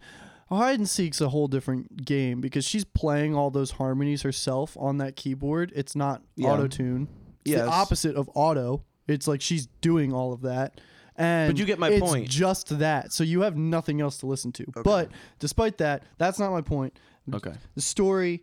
hide 0.50 0.78
and 0.78 0.86
seek's 0.86 1.22
a 1.22 1.30
whole 1.30 1.48
different 1.48 2.04
game 2.04 2.42
because 2.42 2.66
she's 2.66 2.84
playing 2.84 3.34
all 3.34 3.50
those 3.50 3.70
harmonies 3.70 4.20
herself 4.20 4.76
on 4.78 4.98
that 4.98 5.16
keyboard. 5.16 5.72
It's 5.74 5.96
not 5.96 6.20
Yeah. 6.36 6.50
auto 6.50 6.66
tune. 6.68 7.08
It's 7.46 7.52
Yes. 7.52 7.64
the 7.64 7.70
opposite 7.70 8.14
of 8.14 8.28
auto. 8.34 8.84
It's 9.06 9.26
like 9.26 9.40
she's 9.40 9.68
doing 9.80 10.12
all 10.12 10.34
of 10.34 10.42
that. 10.42 10.78
And 11.16 11.50
but 11.54 11.58
you 11.58 11.64
get 11.64 11.78
my 11.78 11.88
it's 11.88 12.06
point. 12.06 12.28
Just 12.28 12.78
that. 12.78 13.10
So 13.14 13.24
you 13.24 13.40
have 13.40 13.56
nothing 13.56 14.02
else 14.02 14.18
to 14.18 14.26
listen 14.26 14.52
to. 14.52 14.66
But 14.84 15.08
despite 15.38 15.78
that, 15.78 16.02
that's 16.18 16.38
not 16.38 16.52
my 16.52 16.60
point. 16.60 16.92
okay. 17.32 17.54
The 17.74 17.80
story, 17.80 18.42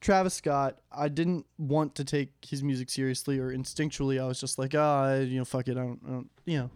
Travis 0.00 0.34
Scott, 0.34 0.78
I 0.90 1.08
didn't 1.08 1.44
want 1.58 1.94
to 1.96 2.04
take 2.04 2.32
his 2.46 2.62
music 2.62 2.88
seriously 2.90 3.38
or 3.38 3.52
instinctually. 3.54 4.20
I 4.20 4.26
was 4.26 4.40
just 4.40 4.58
like, 4.58 4.74
ah, 4.74 5.16
you 5.16 5.38
know, 5.38 5.44
fuck 5.44 5.68
it. 5.68 5.72
I 5.76 5.80
don't, 5.80 6.00
I 6.06 6.10
don't, 6.10 6.30
you 6.46 6.58
know, 6.58 6.70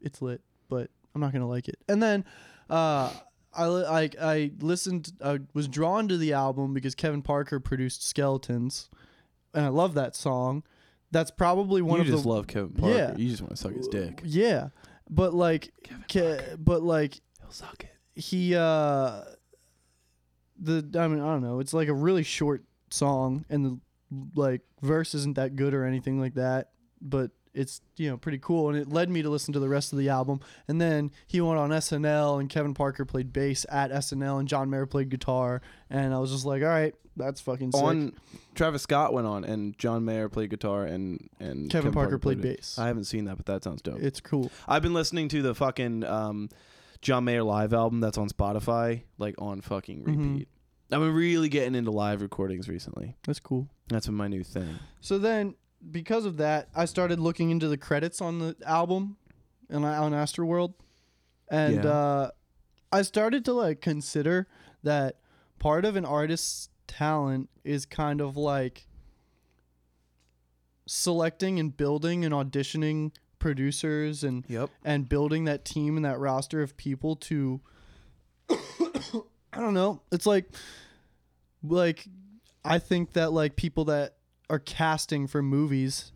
it's 0.00 0.20
lit, 0.20 0.40
but 0.68 0.90
I'm 1.14 1.20
not 1.20 1.32
gonna 1.32 1.48
like 1.48 1.68
it. 1.68 1.76
And 1.88 2.02
then, 2.02 2.24
uh, 2.68 3.12
I 3.52 3.66
li- 3.68 3.84
I 3.86 4.10
I 4.20 4.50
listened. 4.60 5.12
I 5.24 5.40
was 5.54 5.68
drawn 5.68 6.08
to 6.08 6.16
the 6.16 6.32
album 6.32 6.72
because 6.74 6.94
Kevin 6.94 7.22
Parker 7.22 7.58
produced 7.60 8.06
Skeletons, 8.06 8.88
and 9.54 9.64
I 9.64 9.68
love 9.68 9.94
that 9.94 10.14
song. 10.16 10.62
That's 11.12 11.30
probably 11.32 11.82
one 11.82 11.96
you 11.96 12.00
of 12.02 12.06
the. 12.06 12.10
You 12.12 12.16
just 12.18 12.26
love 12.26 12.46
Kevin 12.46 12.70
Parker. 12.70 12.96
Yeah. 12.96 13.16
You 13.16 13.28
just 13.28 13.42
want 13.42 13.50
to 13.50 13.56
suck 13.56 13.72
his 13.74 13.88
dick. 13.88 14.20
yeah, 14.24 14.68
but 15.08 15.34
like, 15.34 15.72
Ke- 16.08 16.56
but 16.58 16.82
like 16.82 17.20
He'll 17.40 17.50
suck 17.50 17.82
it. 17.84 18.20
he 18.20 18.54
uh 18.54 19.22
the 20.60 20.98
I 20.98 21.08
mean 21.08 21.20
I 21.20 21.32
don't 21.32 21.42
know 21.42 21.60
it's 21.60 21.72
like 21.72 21.88
a 21.88 21.94
really 21.94 22.22
short 22.22 22.64
song 22.90 23.44
and 23.48 23.64
the 23.64 23.78
like 24.34 24.62
verse 24.82 25.14
isn't 25.14 25.36
that 25.36 25.56
good 25.56 25.74
or 25.74 25.84
anything 25.84 26.20
like 26.20 26.34
that 26.34 26.70
but 27.00 27.30
it's 27.52 27.80
you 27.96 28.08
know 28.08 28.16
pretty 28.16 28.38
cool 28.38 28.68
and 28.68 28.78
it 28.78 28.88
led 28.88 29.10
me 29.10 29.22
to 29.22 29.30
listen 29.30 29.52
to 29.52 29.60
the 29.60 29.68
rest 29.68 29.92
of 29.92 29.98
the 29.98 30.08
album 30.08 30.40
and 30.68 30.80
then 30.80 31.10
he 31.26 31.40
went 31.40 31.58
on 31.58 31.70
SNL 31.70 32.38
and 32.38 32.48
Kevin 32.48 32.74
Parker 32.74 33.04
played 33.04 33.32
bass 33.32 33.66
at 33.68 33.90
SNL 33.90 34.38
and 34.38 34.48
John 34.48 34.70
Mayer 34.70 34.86
played 34.86 35.08
guitar 35.08 35.60
and 35.88 36.14
I 36.14 36.18
was 36.18 36.30
just 36.30 36.44
like 36.44 36.62
all 36.62 36.68
right 36.68 36.94
that's 37.16 37.40
fucking 37.40 37.72
sick. 37.72 37.82
on 37.82 38.12
Travis 38.54 38.82
Scott 38.82 39.12
went 39.12 39.26
on 39.26 39.44
and 39.44 39.76
John 39.78 40.04
Mayer 40.04 40.28
played 40.28 40.50
guitar 40.50 40.84
and 40.84 41.28
and 41.40 41.70
Kevin, 41.70 41.92
Parker, 41.92 42.18
played 42.18 42.38
it. 42.38 42.42
bass 42.56 42.78
I 42.78 42.86
haven't 42.86 43.04
seen 43.04 43.24
that, 43.24 43.36
but 43.36 43.46
that 43.46 43.64
sounds 43.64 43.82
dope. 43.82 44.00
it's 44.00 44.20
cool 44.20 44.50
I've 44.68 44.82
been 44.82 44.94
listening 44.94 45.28
to 45.30 45.42
the 45.42 45.54
fucking 45.54 46.04
um, 46.04 46.50
John 47.00 47.24
Mayer 47.24 47.42
live 47.42 47.72
album 47.72 48.00
that's 48.00 48.18
on 48.18 48.28
Spotify, 48.28 49.02
like 49.18 49.34
on 49.38 49.60
fucking 49.60 50.04
Mhm. 50.04 50.06
repeat. 50.32 50.48
I've 50.92 51.00
been 51.00 51.14
really 51.14 51.48
getting 51.48 51.74
into 51.74 51.90
live 51.90 52.20
recordings 52.20 52.68
recently. 52.68 53.16
that's 53.24 53.40
cool 53.40 53.68
That's 53.88 54.08
my 54.08 54.28
new 54.28 54.42
thing. 54.44 54.78
So 55.00 55.18
then, 55.18 55.54
because 55.90 56.24
of 56.24 56.36
that, 56.38 56.68
I 56.74 56.84
started 56.84 57.18
looking 57.20 57.50
into 57.50 57.68
the 57.68 57.76
credits 57.78 58.20
on 58.20 58.38
the 58.38 58.56
album, 58.66 59.16
and 59.68 59.86
I 59.86 59.96
on 59.96 60.12
Astroworld, 60.12 60.74
and 61.48 61.84
Yeah. 61.84 61.90
uh, 61.90 62.30
I 62.92 63.02
started 63.02 63.44
to 63.46 63.52
like 63.52 63.80
consider 63.80 64.46
that 64.82 65.20
part 65.58 65.84
of 65.84 65.94
an 65.96 66.04
artist's 66.04 66.68
talent 66.88 67.48
is 67.64 67.86
kind 67.86 68.20
of 68.20 68.36
like 68.36 68.88
selecting 70.86 71.58
and 71.60 71.76
building 71.76 72.24
and 72.24 72.34
auditioning 72.34 73.12
producers 73.40 74.22
and 74.22 74.44
Yep. 74.48 74.70
and 74.84 75.08
building 75.08 75.44
that 75.46 75.64
team 75.64 75.96
and 75.96 76.04
that 76.04 76.18
roster 76.20 76.62
of 76.62 76.76
people 76.76 77.16
to 77.16 77.60
I 79.52 79.58
don't 79.60 79.74
know. 79.74 80.02
It's 80.12 80.26
like 80.26 80.46
like 81.62 82.06
I 82.64 82.78
think 82.78 83.14
that 83.14 83.32
like 83.32 83.56
people 83.56 83.86
that 83.86 84.14
are 84.48 84.58
casting 84.58 85.26
for 85.26 85.42
movies 85.42 86.12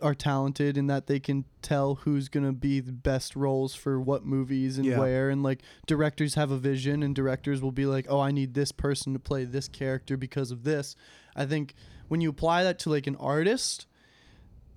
are 0.00 0.14
talented 0.14 0.76
in 0.76 0.88
that 0.88 1.06
they 1.06 1.20
can 1.20 1.44
tell 1.60 1.94
who's 1.96 2.28
going 2.28 2.44
to 2.44 2.52
be 2.52 2.80
the 2.80 2.90
best 2.92 3.36
roles 3.36 3.72
for 3.74 4.00
what 4.00 4.24
movies 4.24 4.76
and 4.76 4.84
Yeah. 4.86 4.98
where 4.98 5.30
and 5.30 5.42
like 5.44 5.60
directors 5.86 6.34
have 6.34 6.50
a 6.50 6.58
vision 6.58 7.02
and 7.04 7.14
directors 7.14 7.62
will 7.62 7.70
be 7.72 7.86
like, 7.86 8.06
"Oh, 8.08 8.18
I 8.20 8.32
need 8.32 8.54
this 8.54 8.72
person 8.72 9.12
to 9.12 9.18
play 9.20 9.44
this 9.44 9.68
character 9.68 10.16
because 10.16 10.50
of 10.50 10.64
this." 10.64 10.96
I 11.36 11.46
think 11.46 11.74
when 12.08 12.20
you 12.20 12.30
apply 12.30 12.64
that 12.64 12.78
to 12.80 12.90
like 12.90 13.06
an 13.06 13.16
artist 13.16 13.86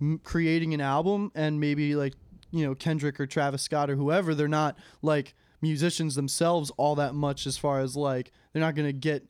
m- 0.01 0.19
creating 0.23 0.73
an 0.73 0.81
album 0.81 1.31
and 1.35 1.59
maybe 1.59 1.95
like 1.95 2.13
you 2.51 2.65
know 2.65 2.75
Kendrick 2.75 3.19
or 3.19 3.25
Travis 3.27 3.61
Scott 3.61 3.89
or 3.89 3.95
whoever, 3.95 4.33
they're 4.35 4.47
not 4.47 4.77
like 5.01 5.33
musicians 5.61 6.15
themselves 6.15 6.71
all 6.77 6.95
that 6.95 7.15
much 7.15 7.47
as 7.47 7.57
far 7.57 7.79
as 7.79 7.95
like 7.95 8.31
they're 8.53 8.61
not 8.61 8.75
gonna 8.75 8.91
get 8.93 9.27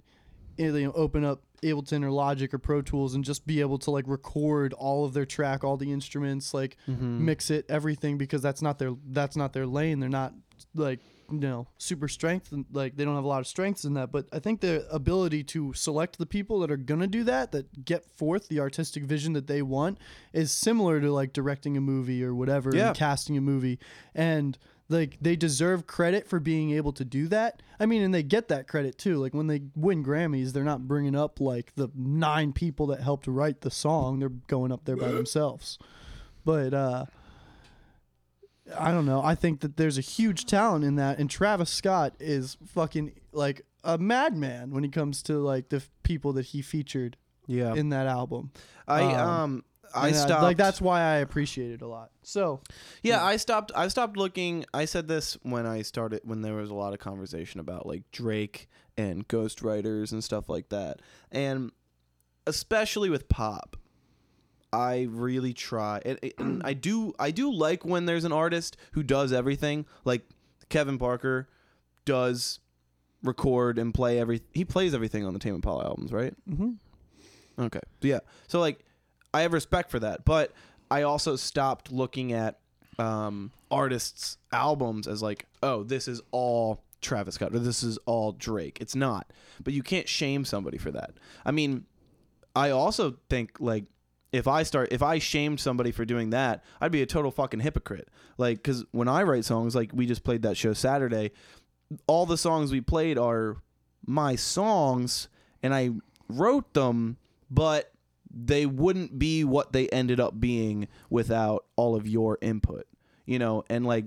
you 0.58 0.72
know 0.72 0.92
open 0.94 1.24
up 1.24 1.42
Ableton 1.64 2.04
or 2.04 2.12
Logic 2.12 2.54
or 2.54 2.60
Pro 2.60 2.82
Tools 2.82 3.16
and 3.16 3.24
just 3.24 3.48
be 3.48 3.60
able 3.62 3.80
to 3.80 3.90
like 3.92 4.06
record 4.08 4.74
all 4.74 5.04
of 5.06 5.14
their 5.14 5.26
track, 5.26 5.64
all 5.64 5.78
the 5.78 5.92
instruments, 5.92 6.54
like 6.54 6.78
Mm-hmm. 6.88 7.26
mix 7.26 7.50
it, 7.50 7.66
everything 7.70 8.18
because 8.18 8.42
that's 8.42 8.62
not 8.62 8.78
their 8.78 8.94
that's 9.08 9.36
not 9.36 9.54
their 9.54 9.66
lane. 9.66 10.00
They're 10.00 10.10
not 10.10 10.34
like 10.76 11.00
you 11.32 11.40
know 11.40 11.68
super 11.78 12.08
strength 12.08 12.52
and 12.52 12.66
like 12.72 12.96
they 12.96 13.04
don't 13.06 13.16
have 13.16 13.24
a 13.24 13.28
lot 13.28 13.40
of 13.40 13.48
strengths 13.48 13.86
in 13.86 13.94
that. 13.96 14.12
But 14.12 14.28
I 14.32 14.40
think 14.40 14.62
the 14.62 14.88
ability 14.92 15.44
to 15.46 15.74
select 15.74 16.18
the 16.18 16.26
people 16.26 16.60
that 16.62 16.72
are 16.72 16.78
gonna 16.78 17.08
do 17.08 17.24
that, 17.26 17.52
that 17.52 17.86
get 17.86 18.06
forth 18.18 18.48
the 18.48 18.60
artistic 18.60 19.04
vision 19.04 19.34
that 19.34 19.48
they 19.48 19.62
want, 19.62 19.98
is 20.34 20.52
similar 20.52 21.00
to 21.02 21.12
like 21.12 21.34
directing 21.34 21.78
a 21.78 21.82
movie 21.82 22.24
or 22.24 22.34
whatever, 22.34 22.72
Yeah. 22.76 22.88
and 22.90 22.96
casting 22.98 23.38
a 23.38 23.42
movie, 23.42 23.80
and 24.14 24.58
like 24.88 25.18
they 25.20 25.36
deserve 25.36 25.88
credit 25.88 26.28
for 26.28 26.40
being 26.40 26.70
able 26.72 26.94
to 26.94 27.04
do 27.04 27.28
that. 27.30 27.64
I 27.80 27.88
mean, 27.88 28.04
and 28.04 28.14
they 28.14 28.22
get 28.22 28.50
that 28.50 28.68
credit 28.68 28.98
too. 29.00 29.18
Like 29.18 29.34
when 29.34 29.48
they 29.48 29.64
win 29.76 30.04
Grammys, 30.06 30.54
they're 30.54 30.64
not 30.64 30.88
bringing 30.88 31.16
up 31.16 31.40
like 31.42 31.74
the 31.76 31.90
nine 31.96 32.54
people 32.54 32.86
that 32.88 33.02
helped 33.02 33.26
write 33.26 33.62
the 33.62 33.72
song. 33.72 34.20
They're 34.20 34.30
going 34.30 34.72
up 34.72 34.86
there 34.86 34.96
by 34.96 35.08
themselves. 35.12 35.80
But 36.46 36.74
uh 36.76 37.06
I 38.78 38.92
don't 38.92 39.06
know. 39.06 39.22
I 39.22 39.36
think 39.36 39.60
that 39.62 39.78
there's 39.78 39.98
a 39.98 40.02
huge 40.02 40.46
talent 40.46 40.84
in 40.86 40.96
that, 40.96 41.20
and 41.20 41.30
Travis 41.30 41.70
Scott 41.70 42.16
is 42.20 42.58
fucking 42.68 43.14
like 43.32 43.62
a 43.84 43.98
madman 43.98 44.72
when 44.72 44.84
it 44.84 44.92
comes 44.92 45.22
to 45.24 45.38
like 45.40 45.70
the 45.70 45.78
f- 45.78 45.90
people 46.04 46.34
that 46.34 46.48
he 46.48 46.62
featured 46.62 47.18
Yeah. 47.48 47.74
in 47.76 47.90
that 47.90 48.08
album. 48.08 48.52
I 48.88 49.04
um, 49.14 49.30
um 49.30 49.64
I 49.94 50.10
uh, 50.10 50.14
stopped 50.14 50.42
like 50.44 50.58
that's 50.58 50.82
why 50.82 51.00
I 51.02 51.16
appreciate 51.18 51.72
it 51.72 51.82
a 51.84 51.88
lot. 51.88 52.10
So 52.24 52.62
Yeah, 53.04 53.24
I 53.24 53.38
stopped. 53.38 53.72
I 53.76 53.88
stopped 53.88 54.18
looking. 54.18 54.66
I 54.74 54.86
said 54.86 55.08
this 55.08 55.38
when 55.44 55.68
I 55.68 55.84
started 55.84 56.22
when 56.24 56.42
there 56.42 56.56
was 56.56 56.72
a 56.72 56.76
lot 56.76 56.94
of 56.94 57.00
conversation 57.00 57.60
about 57.60 57.86
like 57.86 58.02
Drake 58.12 58.68
and 58.98 59.28
ghostwriters 59.28 60.12
and 60.12 60.24
stuff 60.24 60.50
like 60.50 60.70
that, 60.70 61.02
and 61.32 61.72
especially 62.48 63.10
with 63.10 63.30
pop, 63.30 63.78
I 64.76 65.08
really 65.10 65.54
try. 65.54 66.02
And, 66.06 66.20
and 66.38 66.62
I 66.66 66.74
do. 66.74 67.14
I 67.18 67.32
do 67.32 67.52
like 67.52 67.86
when 67.86 68.06
there's 68.06 68.26
an 68.26 68.34
artist 68.34 68.76
who 68.92 69.04
does 69.04 69.32
everything. 69.32 69.86
Like 70.04 70.24
Kevin 70.70 70.98
Parker 70.98 71.48
does 72.04 72.60
record 73.24 73.80
and 73.80 73.94
play 73.94 74.20
every. 74.20 74.42
He 74.54 74.66
plays 74.66 74.94
everything 74.94 75.26
on 75.26 75.34
the 75.34 75.40
Tame 75.40 75.56
Impala 75.56 75.86
albums, 75.86 76.12
right? 76.12 76.34
mhm. 76.50 76.76
Okay. 77.58 77.80
Yeah. 78.02 78.20
So 78.48 78.60
like 78.60 78.80
I 79.34 79.42
have 79.42 79.54
respect 79.54 79.90
for 79.90 80.00
that, 80.00 80.26
but 80.26 80.52
I 80.92 81.04
also 81.04 81.36
stopped 81.38 81.92
looking 81.92 82.34
at 82.34 82.60
um 83.00 83.52
artists' 83.72 84.38
albums 84.52 85.08
as 85.08 85.22
like, 85.22 85.46
oh, 85.64 85.84
this 85.84 86.08
is 86.10 86.22
all 86.32 86.84
Travis 87.02 87.36
Scott 87.36 87.54
or 87.56 87.60
this 87.60 87.82
is 87.82 87.98
all 88.06 88.34
Drake. 88.34 88.80
It's 88.82 88.96
not. 88.96 89.32
But 89.64 89.74
you 89.74 89.84
can't 89.84 90.10
shame 90.10 90.44
somebody 90.44 90.78
for 90.78 90.92
that. 90.92 91.12
I 91.46 91.52
mean, 91.52 91.86
I 92.56 92.72
also 92.72 93.16
think 93.30 93.58
like 93.60 93.86
if 94.36 94.48
I 94.48 94.64
start 94.64 94.90
if 94.92 95.02
I 95.02 95.20
shamed 95.20 95.60
somebody 95.60 95.92
for 95.92 96.06
doing 96.06 96.32
that, 96.32 96.64
I'd 96.82 96.92
be 96.92 97.02
a 97.02 97.06
total 97.06 97.32
fucking 97.32 97.62
hypocrite. 97.62 98.10
Like 98.38 98.64
cuz 98.64 98.86
when 98.92 99.08
I 99.08 99.24
write 99.24 99.46
songs 99.46 99.76
like 99.76 99.92
we 99.94 100.06
just 100.06 100.24
played 100.24 100.42
that 100.42 100.58
show 100.58 100.74
Saturday, 100.74 101.32
all 102.08 102.26
the 102.26 102.38
songs 102.38 102.72
we 102.72 102.82
played 102.82 103.18
are 103.18 103.58
my 104.06 104.36
songs 104.36 105.30
and 105.64 105.74
I 105.74 105.92
wrote 106.28 106.74
them, 106.74 107.18
but 107.50 107.92
they 108.30 108.66
wouldn't 108.66 109.18
be 109.18 109.46
what 109.46 109.72
they 109.72 109.88
ended 109.90 110.20
up 110.20 110.40
being 110.40 110.90
without 111.10 111.66
all 111.78 111.96
of 111.96 112.08
your 112.08 112.38
input. 112.42 112.86
You 113.26 113.40
know, 113.40 113.64
and 113.70 113.86
like 113.86 114.06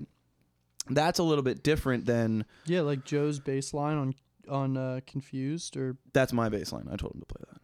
that's 0.89 1.19
a 1.19 1.23
little 1.23 1.43
bit 1.43 1.63
different 1.63 2.05
than 2.05 2.45
yeah, 2.65 2.81
like 2.81 3.03
Joe's 3.03 3.39
bass 3.39 3.73
line 3.73 3.97
on 3.97 4.15
on 4.47 4.77
uh, 4.77 4.99
Confused 5.07 5.75
or 5.75 5.97
that's 6.13 6.33
my 6.33 6.49
bass 6.49 6.71
line. 6.71 6.87
I 6.91 6.95
told 6.95 7.15
him 7.15 7.21
to 7.21 7.25
play 7.25 7.43
that. 7.51 7.61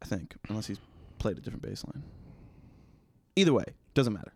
I 0.00 0.06
think, 0.06 0.36
unless 0.48 0.68
he's 0.68 0.78
played 1.18 1.38
a 1.38 1.40
different 1.40 1.62
bass 1.62 1.84
line. 1.84 2.02
Either 3.36 3.52
way, 3.52 3.64
doesn't 3.94 4.12
matter. 4.12 4.32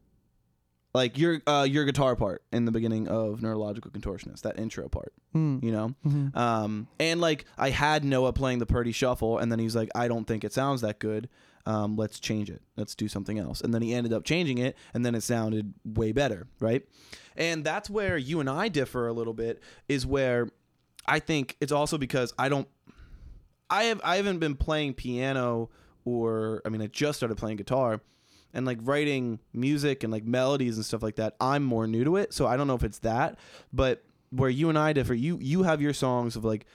Like 0.94 1.16
your 1.16 1.40
uh, 1.46 1.66
your 1.68 1.84
guitar 1.86 2.14
part 2.16 2.42
in 2.52 2.66
the 2.66 2.70
beginning 2.72 3.08
of 3.08 3.40
Neurological 3.40 3.90
Contortionist, 3.90 4.42
that 4.42 4.58
intro 4.58 4.88
part, 4.88 5.14
Hmm. 5.32 5.58
you 5.62 5.72
know? 5.72 5.94
Mhm. 6.04 6.36
Um, 6.36 6.86
and 7.00 7.18
like 7.20 7.46
I 7.56 7.70
had 7.70 8.04
Noah 8.04 8.34
playing 8.34 8.58
the 8.58 8.66
Purdie 8.66 8.92
Shuffle, 8.92 9.38
and 9.38 9.50
then 9.50 9.58
he's 9.58 9.74
like, 9.74 9.88
I 9.94 10.06
don't 10.06 10.26
think 10.26 10.44
it 10.44 10.52
sounds 10.52 10.82
that 10.82 10.98
good. 10.98 11.30
Um, 11.64 11.96
let's 11.96 12.20
change 12.20 12.50
it. 12.50 12.60
Let's 12.76 12.94
do 12.94 13.08
something 13.08 13.38
else. 13.38 13.60
And 13.62 13.72
then 13.72 13.80
he 13.82 13.94
ended 13.94 14.12
up 14.12 14.24
changing 14.24 14.58
it, 14.58 14.76
and 14.92 15.06
then 15.06 15.14
it 15.14 15.22
sounded 15.22 15.72
way 15.84 16.12
better, 16.12 16.48
right? 16.60 16.82
And 17.36 17.64
that's 17.64 17.88
where 17.88 18.18
you 18.18 18.40
and 18.40 18.50
I 18.50 18.68
differ 18.68 19.06
a 19.08 19.12
little 19.14 19.32
bit. 19.32 19.62
Is 19.88 20.04
where 20.04 20.50
I 21.06 21.20
think 21.20 21.56
it's 21.60 21.72
also 21.72 21.96
because 21.96 22.34
I 22.38 22.50
don't. 22.50 22.68
I 23.70 23.84
have 23.84 24.00
I 24.04 24.16
haven't 24.16 24.40
been 24.40 24.56
playing 24.56 24.92
piano 24.94 25.70
or 26.04 26.62
I 26.64 26.68
mean 26.68 26.82
I 26.82 26.86
just 26.86 27.18
started 27.18 27.36
playing 27.36 27.56
guitar 27.56 28.00
and 28.54 28.66
like 28.66 28.78
writing 28.82 29.38
music 29.52 30.04
and 30.04 30.12
like 30.12 30.24
melodies 30.24 30.76
and 30.76 30.84
stuff 30.84 31.02
like 31.02 31.16
that. 31.16 31.36
I'm 31.40 31.62
more 31.62 31.86
new 31.86 32.04
to 32.04 32.16
it, 32.16 32.32
so 32.32 32.46
I 32.46 32.56
don't 32.56 32.66
know 32.66 32.74
if 32.74 32.84
it's 32.84 32.98
that, 33.00 33.38
but 33.72 34.04
where 34.30 34.50
you 34.50 34.68
and 34.68 34.78
I 34.78 34.92
differ, 34.92 35.14
you 35.14 35.38
you 35.40 35.62
have 35.62 35.80
your 35.80 35.92
songs 35.92 36.36
of 36.36 36.44
like 36.44 36.66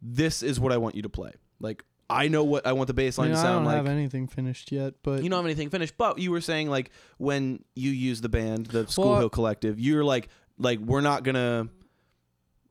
this 0.00 0.42
is 0.42 0.60
what 0.60 0.72
I 0.72 0.76
want 0.76 0.94
you 0.94 1.02
to 1.02 1.08
play. 1.08 1.32
Like 1.60 1.84
I 2.10 2.28
know 2.28 2.44
what 2.44 2.66
I 2.66 2.72
want 2.72 2.86
the 2.86 2.94
bass 2.94 3.18
I, 3.18 3.22
line 3.22 3.30
mean, 3.30 3.36
to 3.36 3.42
sound 3.42 3.66
like. 3.66 3.74
I 3.74 3.76
don't 3.76 3.84
like. 3.84 3.90
have 3.90 3.98
anything 3.98 4.26
finished 4.28 4.72
yet, 4.72 4.94
but 5.02 5.22
you 5.22 5.28
don't 5.28 5.38
have 5.38 5.44
anything 5.44 5.70
finished, 5.70 5.98
but 5.98 6.18
you 6.18 6.30
were 6.30 6.40
saying 6.40 6.70
like 6.70 6.90
when 7.18 7.64
you 7.74 7.90
use 7.90 8.20
the 8.20 8.28
band, 8.28 8.66
the 8.66 8.86
School 8.86 9.10
Well, 9.10 9.18
Hill 9.18 9.30
Collective, 9.30 9.78
you're 9.78 10.04
like 10.04 10.28
like 10.58 10.78
we're 10.78 11.00
not 11.00 11.22
gonna 11.24 11.68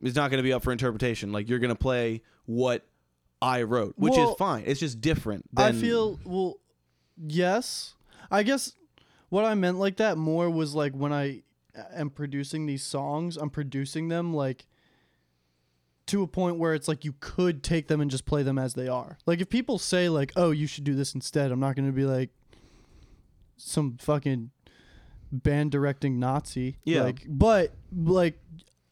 it's 0.02 0.16
not 0.16 0.32
gonna 0.32 0.44
be 0.44 0.54
up 0.54 0.64
for 0.64 0.72
interpretation. 0.72 1.32
Like 1.32 1.50
you're 1.50 1.60
gonna 1.60 1.76
play 1.76 2.22
what 2.46 2.86
I 3.42 3.64
wrote, 3.64 3.96
which 3.98 4.14
Well, 4.14 4.32
is 4.32 4.38
fine. 4.38 4.64
It's 4.66 4.80
just 4.80 5.02
different. 5.02 5.46
I 5.56 5.72
feel 5.72 6.20
well. 6.26 6.56
Yes, 7.18 7.96
I 8.30 8.44
guess 8.44 8.74
what 9.30 9.46
I 9.46 9.56
meant 9.56 9.78
like 9.78 9.98
that 9.98 10.18
more 10.18 10.50
was 10.50 10.76
like 10.76 10.94
when 10.94 11.14
I 11.14 11.44
am 11.94 12.10
producing 12.10 12.66
these 12.66 12.84
songs, 12.84 13.38
I'm 13.38 13.50
producing 13.50 14.08
them 14.08 14.34
like 14.34 14.66
to 16.08 16.24
a 16.24 16.28
point 16.28 16.58
where 16.58 16.74
it's 16.74 16.88
like 16.88 17.04
you 17.04 17.14
could 17.20 17.64
take 17.64 17.88
them 17.88 18.02
and 18.02 18.10
just 18.10 18.26
play 18.26 18.42
them 18.42 18.58
as 18.58 18.74
they 18.74 18.88
are. 18.88 19.18
Like 19.26 19.42
if 19.42 19.50
people 19.50 19.78
say 19.78 20.10
like, 20.10 20.32
"Oh, 20.36 20.52
you 20.52 20.68
should 20.68 20.84
do 20.84 20.96
this 20.96 21.14
instead," 21.14 21.52
I'm 21.52 21.60
not 21.60 21.76
going 21.76 21.88
to 21.88 21.94
be 21.94 22.06
like 22.06 22.30
some 23.58 23.98
fucking 23.98 24.52
band 25.32 25.72
directing 25.72 26.20
Nazi. 26.20 26.78
Yeah. 26.86 27.04
Like, 27.04 27.26
but 27.28 27.74
like 27.94 28.40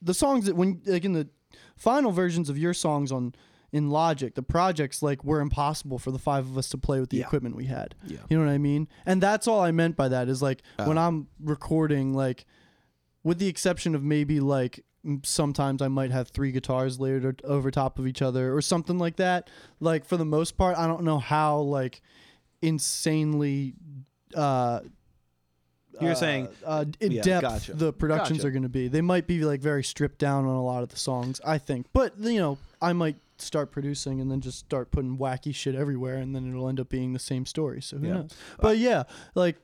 the 0.01 0.13
songs 0.13 0.45
that 0.45 0.55
when 0.55 0.81
like 0.85 1.05
in 1.05 1.13
the 1.13 1.29
final 1.77 2.11
versions 2.11 2.49
of 2.49 2.57
your 2.57 2.73
songs 2.73 3.11
on 3.11 3.33
in 3.75 3.89
Logic, 3.89 4.33
the 4.35 4.41
projects 4.41 5.01
like 5.03 5.23
were 5.23 5.41
impossible 5.41 5.99
for 5.99 6.11
the 6.11 6.19
five 6.19 6.45
of 6.49 6.57
us 6.57 6.69
to 6.69 6.77
play 6.77 6.99
with 7.01 7.09
the 7.09 7.17
Yeah. 7.17 7.25
equipment 7.25 7.55
we 7.55 7.65
had. 7.65 7.93
Yeah. 8.07 8.19
You 8.29 8.37
know 8.37 8.45
what 8.45 8.51
I 8.51 8.57
mean? 8.57 8.87
And 9.05 9.21
that's 9.21 9.47
all 9.47 9.59
I 9.61 9.71
meant 9.71 9.95
by 9.97 10.07
that 10.07 10.29
is 10.29 10.41
like 10.41 10.61
when 10.85 10.97
Oh. 10.97 11.01
I'm 11.07 11.27
recording, 11.41 12.13
like 12.13 12.45
with 13.23 13.37
the 13.39 13.47
exception 13.47 13.93
of 13.93 14.01
maybe 14.03 14.39
like 14.39 14.83
sometimes 15.23 15.81
I 15.81 15.87
might 15.89 16.11
have 16.11 16.29
three 16.29 16.51
guitars 16.51 16.99
layered 16.99 17.41
over 17.43 17.69
top 17.69 17.99
of 17.99 18.07
each 18.07 18.21
other 18.21 18.55
or 18.55 18.61
something 18.61 18.97
like 18.97 19.17
that. 19.17 19.49
Like 19.79 20.05
for 20.05 20.15
the 20.17 20.25
most 20.25 20.57
part, 20.57 20.77
I 20.77 20.87
don't 20.87 21.03
know 21.03 21.19
how 21.19 21.59
like 21.59 22.01
insanely 22.61 23.73
uh 24.33 24.79
You're 26.01 26.11
uh, 26.11 26.15
saying- 26.15 26.47
uh, 26.65 26.85
in 26.99 27.11
yeah, 27.11 27.21
depth 27.21 27.41
gotcha. 27.41 27.73
the 27.73 27.93
productions 27.93 28.39
Gotcha. 28.39 28.47
are 28.47 28.51
going 28.51 28.63
to 28.63 28.69
be. 28.69 28.87
They 28.89 29.01
might 29.01 29.27
be 29.27 29.43
like 29.45 29.61
very 29.61 29.83
stripped 29.83 30.17
down 30.19 30.45
on 30.45 30.55
a 30.55 30.63
lot 30.63 30.83
of 30.83 30.89
the 30.89 30.97
songs, 30.97 31.39
I 31.45 31.57
think. 31.57 31.87
But 31.93 32.17
you 32.19 32.39
know, 32.39 32.57
I 32.81 32.91
might 32.93 33.15
start 33.41 33.71
producing 33.71 34.21
and 34.21 34.31
then 34.31 34.41
just 34.41 34.59
start 34.59 34.91
putting 34.91 35.17
wacky 35.17 35.53
shit 35.53 35.75
everywhere, 35.75 36.15
and 36.17 36.35
then 36.35 36.49
it'll 36.49 36.67
end 36.69 36.79
up 36.79 36.89
being 36.89 37.13
the 37.13 37.19
same 37.19 37.45
story. 37.45 37.81
So 37.81 37.97
who 37.97 38.07
Yeah. 38.07 38.13
knows? 38.13 38.31
But 38.59 38.77
yeah, 38.77 39.03
like 39.35 39.57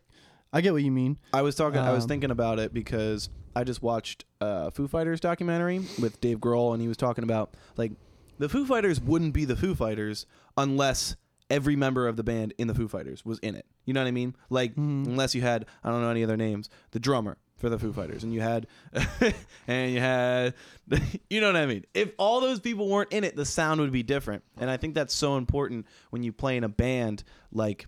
I 0.53 0.61
get 0.61 0.73
what 0.73 0.83
you 0.83 0.91
mean. 0.91 1.17
I 1.33 1.41
was 1.41 1.55
talking. 1.55 1.79
I 1.79 1.91
was 1.91 2.03
Um, 2.03 2.09
thinking 2.09 2.31
about 2.31 2.59
it 2.59 2.73
because 2.73 3.29
I 3.55 3.63
just 3.63 3.81
watched 3.81 4.25
a 4.41 4.69
Foo 4.71 4.87
Fighters 4.87 5.19
documentary 5.19 5.79
with 6.01 6.19
Dave 6.21 6.39
Grohl, 6.39 6.73
and 6.73 6.81
he 6.81 6.87
was 6.87 6.97
talking 6.97 7.23
about 7.23 7.55
like 7.77 7.93
the 8.37 8.49
Foo 8.49 8.65
Fighters 8.65 8.99
wouldn't 8.99 9.33
be 9.33 9.45
the 9.45 9.55
Foo 9.55 9.75
Fighters 9.75 10.25
unless 10.57 11.15
every 11.49 11.75
member 11.75 12.07
of 12.07 12.15
the 12.15 12.23
band 12.23 12.53
in 12.57 12.67
the 12.67 12.73
Foo 12.73 12.87
Fighters 12.87 13.25
was 13.25 13.37
in 13.39 13.55
it. 13.55 13.65
You 13.85 13.93
know 13.93 14.01
what 14.01 14.07
I 14.07 14.11
mean? 14.11 14.35
Like 14.49 14.75
Mhm. 14.75 15.05
unless 15.07 15.35
you 15.35 15.41
had 15.41 15.65
I 15.83 15.89
don't 15.89 16.01
know 16.01 16.09
any 16.09 16.23
other 16.23 16.37
names, 16.37 16.69
the 16.91 16.99
drummer 16.99 17.37
for 17.61 17.69
the 17.69 17.79
Foo 17.79 17.93
Fighters, 17.93 18.23
and 18.23 18.33
you 18.33 18.41
had 18.41 18.67
and 19.67 19.93
you 19.93 19.99
had 19.99 20.53
you 21.29 21.39
know 21.39 21.47
what 21.47 21.55
I 21.55 21.65
mean. 21.65 21.85
If 21.93 22.11
all 22.17 22.41
those 22.41 22.59
people 22.59 22.89
weren't 22.89 23.13
in 23.13 23.23
it, 23.23 23.35
the 23.35 23.45
sound 23.45 23.79
would 23.79 23.91
be 23.91 24.03
different, 24.03 24.43
and 24.57 24.69
I 24.69 24.75
think 24.77 24.95
that's 24.95 25.13
so 25.13 25.37
important 25.37 25.85
when 26.09 26.23
you 26.23 26.33
play 26.33 26.57
in 26.57 26.63
a 26.65 26.69
band. 26.69 27.23
Like 27.53 27.87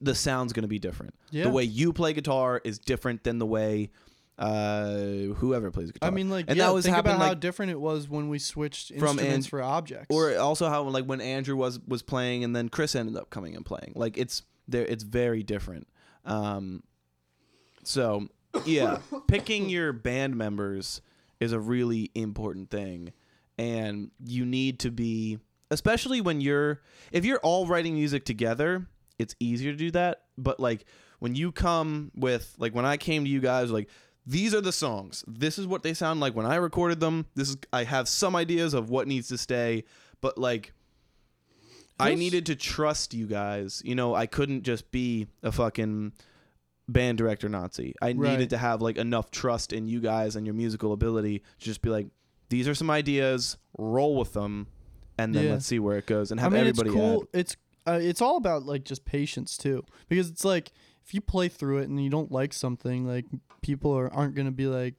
the 0.00 0.14
sound's 0.14 0.52
going 0.52 0.62
to 0.62 0.68
be 0.68 0.78
different. 0.78 1.14
Yeah. 1.30 1.44
The 1.44 1.50
way 1.50 1.64
you 1.64 1.92
play 1.92 2.14
guitar 2.14 2.60
is 2.64 2.78
different 2.78 3.24
than 3.24 3.38
the 3.38 3.46
way 3.46 3.90
uh 4.36 4.94
whoever 5.36 5.70
plays 5.70 5.92
guitar. 5.92 6.08
I 6.08 6.10
mean, 6.10 6.28
like, 6.28 6.46
and 6.48 6.56
yeah, 6.56 6.66
that 6.66 6.74
was 6.74 6.84
think 6.84 6.96
about 6.96 7.20
how 7.20 7.34
different 7.34 7.70
it 7.70 7.80
was 7.80 8.08
when 8.08 8.28
we 8.28 8.40
switched 8.40 8.88
From 8.98 9.10
instruments 9.18 9.46
Ang- 9.46 9.50
for 9.50 9.62
objects. 9.62 10.06
or 10.10 10.36
also 10.38 10.68
how 10.68 10.82
like 10.84 11.04
when 11.04 11.20
Andrew 11.20 11.54
was 11.54 11.78
was 11.86 12.02
playing 12.02 12.42
and 12.42 12.54
then 12.54 12.68
Chris 12.68 12.94
ended 12.96 13.16
up 13.16 13.30
coming 13.30 13.54
and 13.54 13.64
playing. 13.64 13.92
Like 13.94 14.18
it's 14.18 14.42
there 14.66 14.84
it's 14.84 15.04
very 15.04 15.42
different. 15.42 15.86
Um 16.24 16.82
so 17.84 18.28
yeah, 18.64 18.98
picking 19.26 19.68
your 19.68 19.92
band 19.92 20.36
members 20.36 21.00
is 21.40 21.52
a 21.52 21.60
really 21.60 22.10
important 22.14 22.70
thing 22.70 23.12
and 23.58 24.10
you 24.24 24.44
need 24.44 24.80
to 24.80 24.90
be 24.90 25.38
especially 25.70 26.20
when 26.20 26.40
you're 26.40 26.80
if 27.12 27.24
you're 27.24 27.40
all 27.40 27.66
writing 27.66 27.94
music 27.94 28.24
together, 28.24 28.86
it's 29.18 29.34
easier 29.40 29.72
to 29.72 29.78
do 29.78 29.90
that, 29.92 30.22
but 30.38 30.60
like 30.60 30.84
when 31.18 31.34
you 31.34 31.52
come 31.52 32.10
with 32.14 32.54
like 32.58 32.74
when 32.74 32.84
I 32.84 32.96
came 32.96 33.24
to 33.24 33.30
you 33.30 33.40
guys 33.40 33.70
like 33.70 33.88
these 34.26 34.54
are 34.54 34.60
the 34.60 34.72
songs. 34.72 35.22
This 35.26 35.58
is 35.58 35.66
what 35.66 35.82
they 35.82 35.92
sound 35.92 36.20
like 36.20 36.34
when 36.34 36.46
I 36.46 36.56
recorded 36.56 37.00
them. 37.00 37.26
This 37.34 37.50
is 37.50 37.56
I 37.72 37.84
have 37.84 38.08
some 38.08 38.34
ideas 38.34 38.72
of 38.74 38.88
what 38.90 39.06
needs 39.06 39.28
to 39.28 39.38
stay, 39.38 39.84
but 40.20 40.38
like 40.38 40.72
I 41.98 42.14
needed 42.14 42.46
to 42.46 42.56
trust 42.56 43.14
you 43.14 43.26
guys. 43.26 43.82
You 43.84 43.94
know, 43.94 44.14
I 44.14 44.26
couldn't 44.26 44.62
just 44.62 44.90
be 44.90 45.28
a 45.42 45.52
fucking 45.52 46.12
band 46.88 47.18
director 47.18 47.48
Nazi. 47.48 47.94
I 48.02 48.12
Right. 48.12 48.32
needed 48.32 48.50
to 48.50 48.58
have 48.58 48.82
like 48.82 48.96
enough 48.98 49.30
trust 49.30 49.72
in 49.72 49.88
you 49.88 50.00
guys 50.00 50.36
and 50.36 50.46
your 50.46 50.54
musical 50.54 50.92
ability 50.92 51.38
to 51.38 51.64
just 51.64 51.80
be 51.82 51.88
like, 51.90 52.08
these 52.50 52.68
are 52.68 52.74
some 52.74 52.90
ideas, 52.90 53.56
roll 53.78 54.16
with 54.16 54.32
them, 54.34 54.66
and 55.18 55.34
then 55.34 55.44
Yeah. 55.46 55.52
let's 55.52 55.66
see 55.66 55.78
where 55.78 55.96
it 55.96 56.06
goes 56.06 56.30
and 56.30 56.38
have 56.40 56.52
I 56.52 56.56
mean, 56.56 56.60
everybody 56.68 56.90
it's 56.90 56.94
cool. 56.96 57.22
add. 57.32 57.40
It's 57.40 57.56
uh, 57.86 57.98
it's 58.00 58.20
all 58.22 58.36
about 58.38 58.64
like 58.64 58.84
just 58.84 59.04
patience 59.04 59.56
too, 59.58 59.84
because 60.08 60.28
it's 60.30 60.44
like 60.44 60.72
if 61.04 61.12
you 61.14 61.20
play 61.20 61.48
through 61.48 61.78
it 61.78 61.88
and 61.88 62.02
you 62.02 62.08
don't 62.10 62.32
like 62.32 62.52
something, 62.52 63.06
like 63.06 63.26
people 63.62 63.92
are 63.92 64.12
aren't 64.12 64.34
gonna 64.34 64.50
be 64.52 64.66
like, 64.66 64.94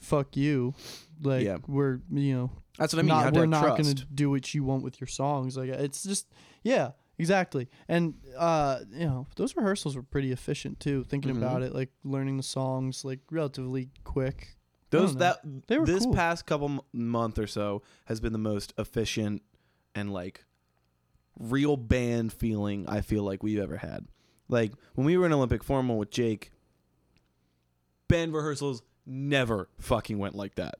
"Fuck 0.00 0.36
you," 0.36 0.74
like 1.22 1.44
Yeah. 1.44 1.58
we're 1.66 2.00
you 2.10 2.34
know 2.34 2.50
That's 2.78 2.92
what 2.92 2.98
I 2.98 3.02
mean. 3.02 3.08
not, 3.08 3.32
we're 3.34 3.46
not 3.46 3.62
trust. 3.76 3.82
gonna 3.82 4.08
do 4.14 4.30
what 4.30 4.52
you 4.52 4.64
want 4.64 4.82
with 4.82 5.00
your 5.00 5.06
songs. 5.08 5.56
Like 5.56 5.68
it's 5.70 6.02
just 6.02 6.26
yeah, 6.62 6.90
exactly. 7.18 7.68
And 7.88 8.14
uh, 8.36 8.80
you 8.92 9.06
know, 9.06 9.26
those 9.36 9.56
rehearsals 9.56 9.96
were 9.96 10.02
pretty 10.02 10.32
efficient 10.32 10.80
too. 10.80 11.04
Thinking 11.04 11.34
Mhm. 11.34 11.38
about 11.38 11.62
it, 11.62 11.74
like 11.74 11.90
learning 12.04 12.36
the 12.36 12.42
songs 12.42 13.04
like 13.04 13.20
relatively 13.30 13.90
quick. 14.04 14.56
Those 14.90 15.16
that 15.16 15.40
They 15.66 15.78
were 15.78 15.86
this 15.86 16.04
cool. 16.04 16.14
past 16.14 16.46
couple 16.46 16.68
m- 16.70 16.80
month 16.92 17.38
or 17.38 17.46
so 17.48 17.82
has 18.04 18.20
been 18.20 18.32
the 18.32 18.38
most 18.38 18.72
efficient 18.78 19.42
and 19.94 20.12
like 20.12 20.44
real 21.38 21.76
band 21.76 22.32
feeling 22.32 22.88
I 22.88 23.00
feel 23.00 23.24
like 23.24 23.42
we've 23.42 23.58
ever 23.58 23.78
had. 23.78 24.06
Like 24.48 24.72
when 24.94 25.04
we 25.04 25.16
were 25.16 25.26
in 25.26 25.32
Olympic 25.32 25.64
formal 25.64 25.98
with 25.98 26.10
Jake, 26.10 26.52
band 28.08 28.32
rehearsals 28.34 28.82
never 29.06 29.68
fucking 29.80 30.18
went 30.18 30.34
like 30.34 30.54
that. 30.56 30.76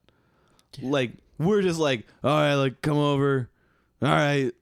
Yeah. 0.79 0.91
Like 0.91 1.13
we're 1.39 1.63
just 1.63 1.81
like, 1.81 2.07
all 2.23 2.31
right, 2.37 2.55
like 2.55 2.83
come 2.83 2.99
over, 2.99 3.51
all 4.03 4.09
right, 4.09 4.53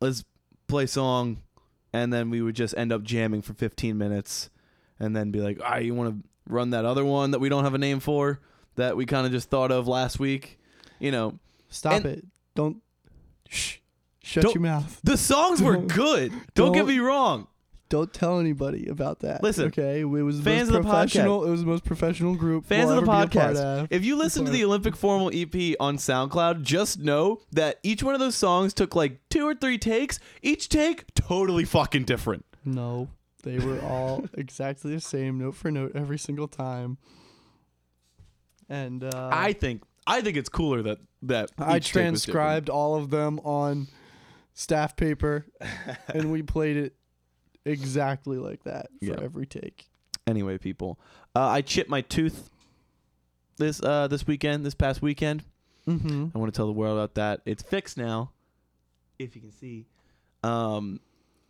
let's 0.00 0.24
play 0.72 0.86
song, 0.86 1.38
and 1.92 2.12
then 2.12 2.30
we 2.30 2.40
would 2.42 2.56
just 2.56 2.74
end 2.76 2.92
up 2.92 3.02
jamming 3.02 3.42
for 3.42 3.52
15 3.54 3.96
minutes, 3.98 4.50
and 4.98 5.14
then 5.14 5.30
be 5.30 5.40
like, 5.40 5.60
all 5.62 5.70
right, 5.70 5.84
you 5.84 5.94
want 5.94 6.10
to 6.22 6.28
run 6.52 6.70
that 6.70 6.84
other 6.84 7.04
one 7.04 7.30
that 7.32 7.38
we 7.40 7.48
don't 7.48 7.64
have 7.64 7.74
a 7.74 7.78
name 7.78 8.00
for 8.00 8.40
that 8.76 8.96
we 8.96 9.04
kind 9.06 9.26
of 9.26 9.32
just 9.32 9.50
thought 9.50 9.70
of 9.70 9.86
last 9.86 10.18
week, 10.18 10.58
you 10.98 11.10
know. 11.12 11.38
Stop 11.68 11.92
And- 11.92 12.06
it! 12.06 12.24
Don't 12.54 12.78
shh. 13.48 13.76
Shut 14.24 14.44
Don't- 14.44 14.54
your 14.54 14.62
mouth. 14.62 15.00
The 15.04 15.16
songs 15.16 15.60
were 15.62 15.74
Don't- 15.74 15.86
good. 15.94 16.32
Don't, 16.54 16.72
get 16.72 16.86
me 16.86 16.98
wrong. 16.98 17.46
Don't 17.92 18.10
tell 18.10 18.40
anybody 18.40 18.86
about 18.86 19.20
that. 19.20 19.42
Listen, 19.42 19.66
okay? 19.66 20.00
It 20.00 20.04
was 20.04 20.38
the 20.38 20.44
fans 20.44 20.70
most 20.70 20.78
of 20.78 20.82
the 20.82 20.88
podcast- 20.88 20.92
professional. 20.92 21.44
It 21.44 21.50
was 21.50 21.60
the 21.60 21.66
most 21.66 21.84
professional 21.84 22.34
group. 22.36 22.64
Fans 22.64 22.86
we'll 22.86 23.00
of 23.00 23.04
the 23.04 23.12
ever 23.12 23.26
be 23.26 23.36
a 23.36 23.40
part 23.42 23.54
podcast, 23.54 23.82
of. 23.82 23.88
if 23.90 24.02
you 24.02 24.16
listen 24.16 24.46
to 24.46 24.50
the 24.50 24.64
Olympic 24.64 24.96
Formal 24.96 25.30
EP 25.34 25.76
on 25.78 25.98
SoundCloud, 25.98 26.62
just 26.62 27.00
know 27.00 27.42
that 27.52 27.80
each 27.82 28.02
one 28.02 28.14
of 28.14 28.20
those 28.20 28.34
songs 28.34 28.72
took 28.72 28.96
like 28.96 29.20
two 29.28 29.46
or 29.46 29.54
three 29.54 29.76
takes. 29.76 30.18
Each 30.40 30.70
take 30.70 31.12
totally 31.12 31.66
fucking 31.66 32.04
different. 32.04 32.46
No, 32.64 33.10
they 33.42 33.58
were 33.58 33.78
all 33.82 34.24
exactly 34.38 34.94
the 34.94 35.00
same, 35.02 35.38
note 35.38 35.54
for 35.54 35.70
note, 35.70 35.92
every 35.94 36.18
single 36.18 36.48
time. 36.48 36.96
And 38.70 39.04
uh, 39.04 39.28
I 39.30 39.52
think 39.52 39.82
I 40.06 40.22
think 40.22 40.38
it's 40.38 40.48
cooler 40.48 40.80
that 40.80 40.98
that 41.24 41.50
I 41.58 41.76
each 41.76 41.92
take 41.92 42.10
was 42.10 42.24
transcribed 42.24 42.70
all 42.70 42.94
of 42.94 43.10
them 43.10 43.38
on 43.40 43.88
staff 44.54 44.96
paper, 44.96 45.44
and 46.08 46.32
we 46.32 46.40
played 46.40 46.78
it 46.78 46.94
exactly 47.64 48.38
like 48.38 48.64
that 48.64 48.86
for 48.98 49.04
Yeah. 49.06 49.20
every 49.22 49.46
take. 49.46 49.86
Anyway, 50.26 50.58
people, 50.58 50.98
uh, 51.34 51.46
I 51.48 51.62
chipped 51.62 51.90
my 51.90 52.00
tooth 52.00 52.48
this 53.58 53.82
uh 53.82 54.06
this 54.08 54.26
weekend, 54.26 54.64
this 54.64 54.74
past 54.74 55.02
weekend. 55.02 55.44
Mm-hmm. 55.86 56.26
I 56.34 56.38
want 56.38 56.52
to 56.52 56.56
tell 56.56 56.66
the 56.66 56.72
world 56.72 56.96
about 56.98 57.14
that. 57.14 57.40
It's 57.44 57.62
fixed 57.62 57.96
now, 57.98 58.30
if 59.18 59.34
you 59.34 59.42
can 59.42 59.52
see. 59.52 59.86
Um, 60.44 61.00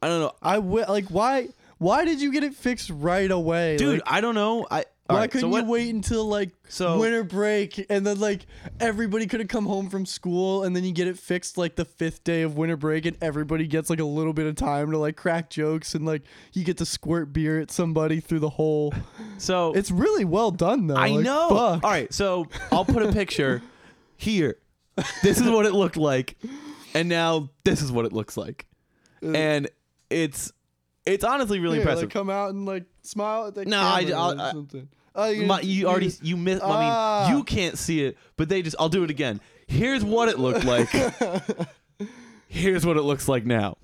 I 0.03 0.09
don't 0.09 0.21
know, 0.21 0.33
I 0.43 0.55
w- 0.57 0.85
like 0.89 1.07
why 1.07 1.49
why 1.79 2.05
did 2.05 2.21
you 2.21 2.33
get 2.33 2.45
it 2.45 2.55
fixed 2.55 2.91
right 2.91 3.31
away, 3.31 3.77
dude. 3.77 3.95
Like, 4.01 4.03
I 4.07 4.21
don't 4.21 4.35
know. 4.35 4.67
I 4.71 4.85
why 5.13 5.21
right, 5.21 5.31
couldn't 5.31 5.43
so 5.43 5.49
what, 5.49 5.65
you 5.65 5.71
wait 5.71 5.95
until 5.95 6.25
like 6.27 6.51
So 6.69 6.99
winter 6.99 7.25
break 7.25 7.87
and 7.91 8.07
then 8.07 8.19
like 8.21 8.47
everybody 8.81 9.27
could 9.27 9.41
have 9.41 9.49
come 9.49 9.67
home 9.67 9.89
from 9.89 10.07
school 10.07 10.65
and 10.65 10.75
then 10.75 10.85
you 10.85 10.93
get 10.93 11.07
it 11.09 11.19
fixed 11.19 11.57
like 11.59 11.77
the 11.77 11.85
fifth 11.85 12.25
day 12.25 12.43
of 12.43 12.57
winter 12.57 12.77
break 12.77 13.07
and 13.07 13.17
everybody 13.21 13.67
gets 13.67 13.91
like 13.91 14.01
a 14.01 14.05
little 14.05 14.33
bit 14.33 14.47
of 14.47 14.57
time 14.57 14.91
to 14.91 14.99
like 14.99 15.17
crack 15.17 15.51
jokes 15.51 15.95
and 15.95 16.05
like 16.05 16.23
you 16.53 16.65
get 16.65 16.79
to 16.79 16.87
squirt 16.87 17.33
beer 17.33 17.61
at 17.61 17.71
somebody 17.71 18.21
through 18.21 18.41
the 18.41 18.51
hole. 18.51 18.93
so 19.39 19.73
It's 19.75 19.91
really 19.91 20.25
well 20.25 20.51
done 20.51 20.87
though. 20.87 20.97
I 20.97 21.09
like, 21.09 21.25
know. 21.25 21.49
Fuck. 21.51 21.85
All 21.85 21.91
right, 21.91 22.13
so 22.13 22.47
I'll 22.71 22.85
put 22.85 23.03
a 23.03 23.13
picture 23.13 23.63
here. 24.17 24.59
This 25.23 25.41
is 25.41 25.49
what 25.49 25.65
it 25.67 25.73
looked 25.73 25.97
like, 25.97 26.37
and 26.95 27.09
now 27.09 27.49
this 27.65 27.81
is 27.81 27.91
what 27.91 28.05
it 28.05 28.13
looks 28.13 28.37
like, 28.37 28.67
Uh, 29.23 29.31
and 29.31 29.69
it's 30.11 30.53
it's 31.07 31.25
honestly 31.25 31.59
really 31.59 31.77
Here, 31.79 31.83
impressive. 31.83 32.05
Like 32.05 32.13
come 32.13 32.29
out 32.31 32.51
and 32.51 32.67
like 32.67 32.85
smile 33.03 33.47
at 33.47 33.55
the 33.55 33.65
No, 33.65 33.81
I- 33.81 34.05
camera 34.05 34.19
I'll- 34.21 34.41
or 34.41 34.45
I- 34.45 34.53
something. 34.53 34.89
Oh, 35.15 35.29
you, 35.29 35.47
My, 35.47 35.61
you 35.61 35.87
already 35.87 36.13
you 36.23 36.37
missed. 36.37 36.63
I 36.63 36.67
mean, 36.69 36.77
Ah. 36.81 37.31
you 37.37 37.45
can't 37.45 37.77
see 37.79 38.03
it, 38.05 38.17
but 38.37 38.49
they 38.49 38.63
just. 38.63 38.77
I'll 38.79 38.89
do 38.89 39.05
it 39.05 39.11
again. 39.11 39.41
Here's 39.67 40.05
what 40.05 40.29
it 40.29 40.39
looked 40.39 40.65
like. 40.65 40.89
Here's 42.49 42.85
what 42.85 42.97
it 42.97 43.03
looks 43.03 43.29
like 43.29 43.45
now. 43.47 43.77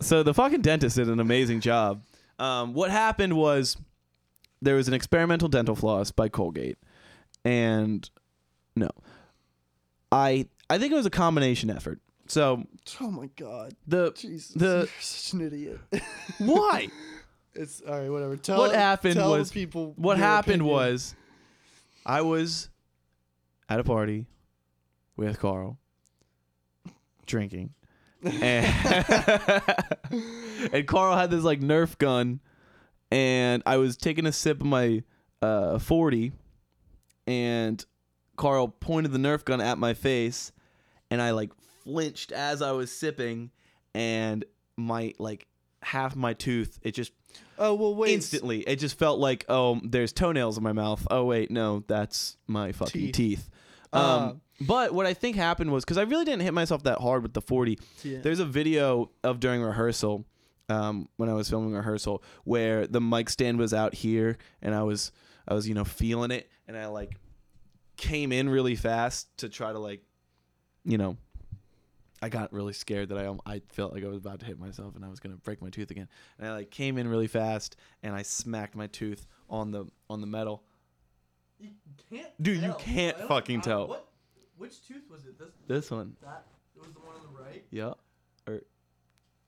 So 0.00 0.22
the 0.22 0.32
fucking 0.32 0.62
dentist 0.62 0.96
did 0.96 1.08
an 1.08 1.20
amazing 1.20 1.60
job. 1.60 2.02
Um, 2.38 2.72
what 2.72 2.90
happened 2.90 3.34
was 3.36 3.76
there 4.62 4.74
was 4.76 4.88
an 4.88 4.94
experimental 4.94 5.48
dental 5.48 5.76
floss 5.76 6.10
by 6.10 6.30
Colgate, 6.30 6.78
and 7.44 8.08
no, 8.74 8.88
I 10.10 10.48
I 10.70 10.78
think 10.78 10.92
it 10.92 10.96
was 10.96 11.04
a 11.04 11.10
combination 11.10 11.68
effort. 11.70 12.00
So 12.28 12.64
Oh 13.00 13.10
my 13.10 13.26
god. 13.36 13.74
the 13.86 14.12
Jesus. 14.12 14.52
The- 14.54 14.66
you're 14.66 14.86
such 15.00 15.32
an 15.34 15.40
idiot. 15.46 15.80
why 16.38 16.88
it's 17.54 17.80
all 17.82 17.98
right. 17.98 18.10
Whatever. 18.10 18.36
Tell 18.36 18.58
What 18.58 18.74
happened 18.74 19.14
tell 19.14 19.30
was- 19.32 19.50
people. 19.50 19.92
what 19.96 20.18
happened 20.18 20.62
opinion. 20.62 20.74
was 20.74 21.14
I 22.06 22.22
was 22.22 22.68
at 23.68 23.78
a 23.80 23.84
party 23.84 24.26
with 25.16 25.38
Carl 25.38 25.78
drinking. 27.26 27.74
And, 28.22 28.66
and 30.72 30.86
Carl 30.86 31.16
had 31.16 31.30
this 31.30 31.42
like 31.42 31.60
Nerf 31.60 31.96
gun 31.98 32.40
and 33.10 33.62
I 33.64 33.78
was 33.78 33.96
taking 33.96 34.26
a 34.26 34.32
sip 34.32 34.60
of 34.60 34.66
my 34.66 35.02
uh 35.40 35.78
40 35.78 36.32
and 37.26 37.82
Carl 38.36 38.68
pointed 38.68 39.12
the 39.12 39.18
Nerf 39.18 39.44
gun 39.44 39.60
at 39.62 39.78
my 39.78 39.94
face 39.94 40.52
and 41.10 41.22
I 41.22 41.30
like 41.30 41.50
flinched 41.84 42.30
as 42.32 42.60
I 42.60 42.72
was 42.72 42.92
sipping 42.92 43.50
and 43.94 44.44
my 44.76 45.14
like 45.18 45.46
half 45.82 46.14
my 46.16 46.32
tooth 46.34 46.78
it 46.82 46.92
just 46.92 47.12
Oh 47.58 47.74
well, 47.74 47.94
wait. 47.94 48.12
instantly 48.14 48.60
it 48.60 48.76
just 48.76 48.98
felt 48.98 49.18
like 49.18 49.44
oh 49.48 49.80
there's 49.84 50.12
toenails 50.12 50.56
in 50.56 50.62
my 50.64 50.72
mouth 50.72 51.06
oh 51.10 51.24
wait 51.24 51.50
no 51.50 51.84
that's 51.86 52.36
my 52.46 52.72
fucking 52.72 53.12
Teeth. 53.12 53.48
Uh. 53.92 54.28
um 54.30 54.40
but 54.66 54.92
what 54.92 55.06
i 55.06 55.14
think 55.14 55.36
happened 55.36 55.70
was 55.72 55.84
because 55.84 55.96
i 55.98 56.02
really 56.02 56.24
didn't 56.24 56.42
hit 56.42 56.52
myself 56.54 56.82
that 56.84 56.98
hard 56.98 57.22
with 57.22 57.32
the 57.32 57.40
40 57.42 57.78
Yeah. 58.02 58.18
there's 58.22 58.40
a 58.40 58.44
video 58.44 59.10
of 59.24 59.40
during 59.40 59.62
rehearsal 59.62 60.24
um 60.68 61.08
when 61.16 61.28
i 61.28 61.32
was 61.34 61.48
filming 61.48 61.72
rehearsal 61.72 62.22
where 62.44 62.86
the 62.86 63.00
mic 63.00 63.28
stand 63.30 63.58
was 63.58 63.72
out 63.74 63.94
here 63.94 64.38
and 64.62 64.74
i 64.74 64.82
was 64.82 65.12
I 65.48 65.54
was 65.54 65.66
you 65.66 65.74
know 65.74 65.84
feeling 65.84 66.30
it, 66.30 66.48
and 66.68 66.76
I 66.76 66.86
like 66.86 67.16
came 67.96 68.30
in 68.30 68.48
really 68.48 68.76
fast 68.76 69.36
to 69.38 69.48
try 69.48 69.72
to 69.72 69.78
like, 69.80 70.00
you 70.84 70.96
know. 70.96 71.16
I 72.22 72.28
got 72.28 72.52
really 72.52 72.72
scared 72.74 73.08
that 73.08 73.18
I 73.18 73.26
um, 73.26 73.40
I 73.46 73.62
felt 73.68 73.92
like 73.94 74.04
I 74.04 74.08
was 74.08 74.18
about 74.18 74.40
to 74.40 74.46
hit 74.46 74.58
myself 74.58 74.94
and 74.96 75.04
I 75.04 75.08
was 75.08 75.20
gonna 75.20 75.36
break 75.36 75.62
my 75.62 75.70
tooth 75.70 75.90
again. 75.90 76.08
And 76.38 76.48
I 76.48 76.52
like 76.52 76.70
came 76.70 76.98
in 76.98 77.08
really 77.08 77.26
fast 77.26 77.76
and 78.02 78.14
I 78.14 78.22
smacked 78.22 78.74
my 78.74 78.86
tooth 78.88 79.26
on 79.48 79.70
the 79.70 79.86
on 80.10 80.20
the 80.20 80.26
metal. 80.26 80.62
You 81.58 81.70
can't. 82.10 82.28
Dude, 82.42 82.62
you 82.62 82.74
can't 82.78 83.16
I 83.16 83.20
don't- 83.20 83.28
fucking 83.28 83.58
I- 83.60 83.62
tell. 83.62 83.86
What? 83.88 84.06
Which 84.56 84.86
tooth 84.86 85.04
was 85.10 85.24
it? 85.24 85.38
This. 85.38 85.48
This 85.66 85.90
one, 85.90 86.16
That. 86.22 86.44
It 86.76 86.82
was 86.82 86.92
the 86.92 87.00
one 87.00 87.16
on 87.16 87.22
the 87.34 87.42
right. 87.42 87.64
yeah, 87.70 87.94
or 88.46 88.60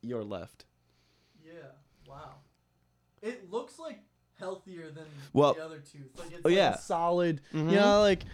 your 0.01 0.25
left. 0.25 0.65
Yeah. 1.45 1.53
Wow. 2.09 2.37
It 3.21 3.51
looks 3.51 3.79
like 3.79 3.99
healthier 4.39 4.91
than 4.91 5.05
Well- 5.35 5.53
the 5.55 5.65
other 5.65 5.81
tooth. 5.81 6.19
Like 6.19 6.29
it's 6.33 6.41
Oh, 6.45 6.49
like 6.49 6.57
yeah. 6.57 6.77
solid. 6.77 7.43
You 7.53 7.63
know, 7.63 8.01
like 8.01 8.25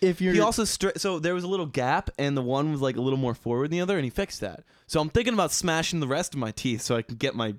if 0.00 0.20
you're 0.20 0.34
He 0.34 0.40
also 0.40 0.64
stra- 0.64 0.98
so 0.98 1.18
there 1.18 1.34
was 1.34 1.44
a 1.44 1.48
little 1.48 1.66
gap, 1.66 2.10
and 2.18 2.36
the 2.36 2.42
one 2.42 2.70
was 2.72 2.80
like 2.80 2.96
a 2.96 3.00
little 3.00 3.18
more 3.18 3.34
forward 3.34 3.70
than 3.70 3.78
the 3.78 3.80
other, 3.82 3.96
and 3.96 4.04
he 4.04 4.10
fixed 4.10 4.40
that. 4.40 4.64
So 4.86 5.00
I'm 5.00 5.08
thinking 5.08 5.34
about 5.34 5.52
smashing 5.52 6.00
the 6.00 6.06
rest 6.08 6.34
of 6.34 6.40
my 6.40 6.50
teeth 6.50 6.82
so 6.82 6.96
I 6.96 7.02
can 7.02 7.16
get 7.16 7.34
my 7.34 7.54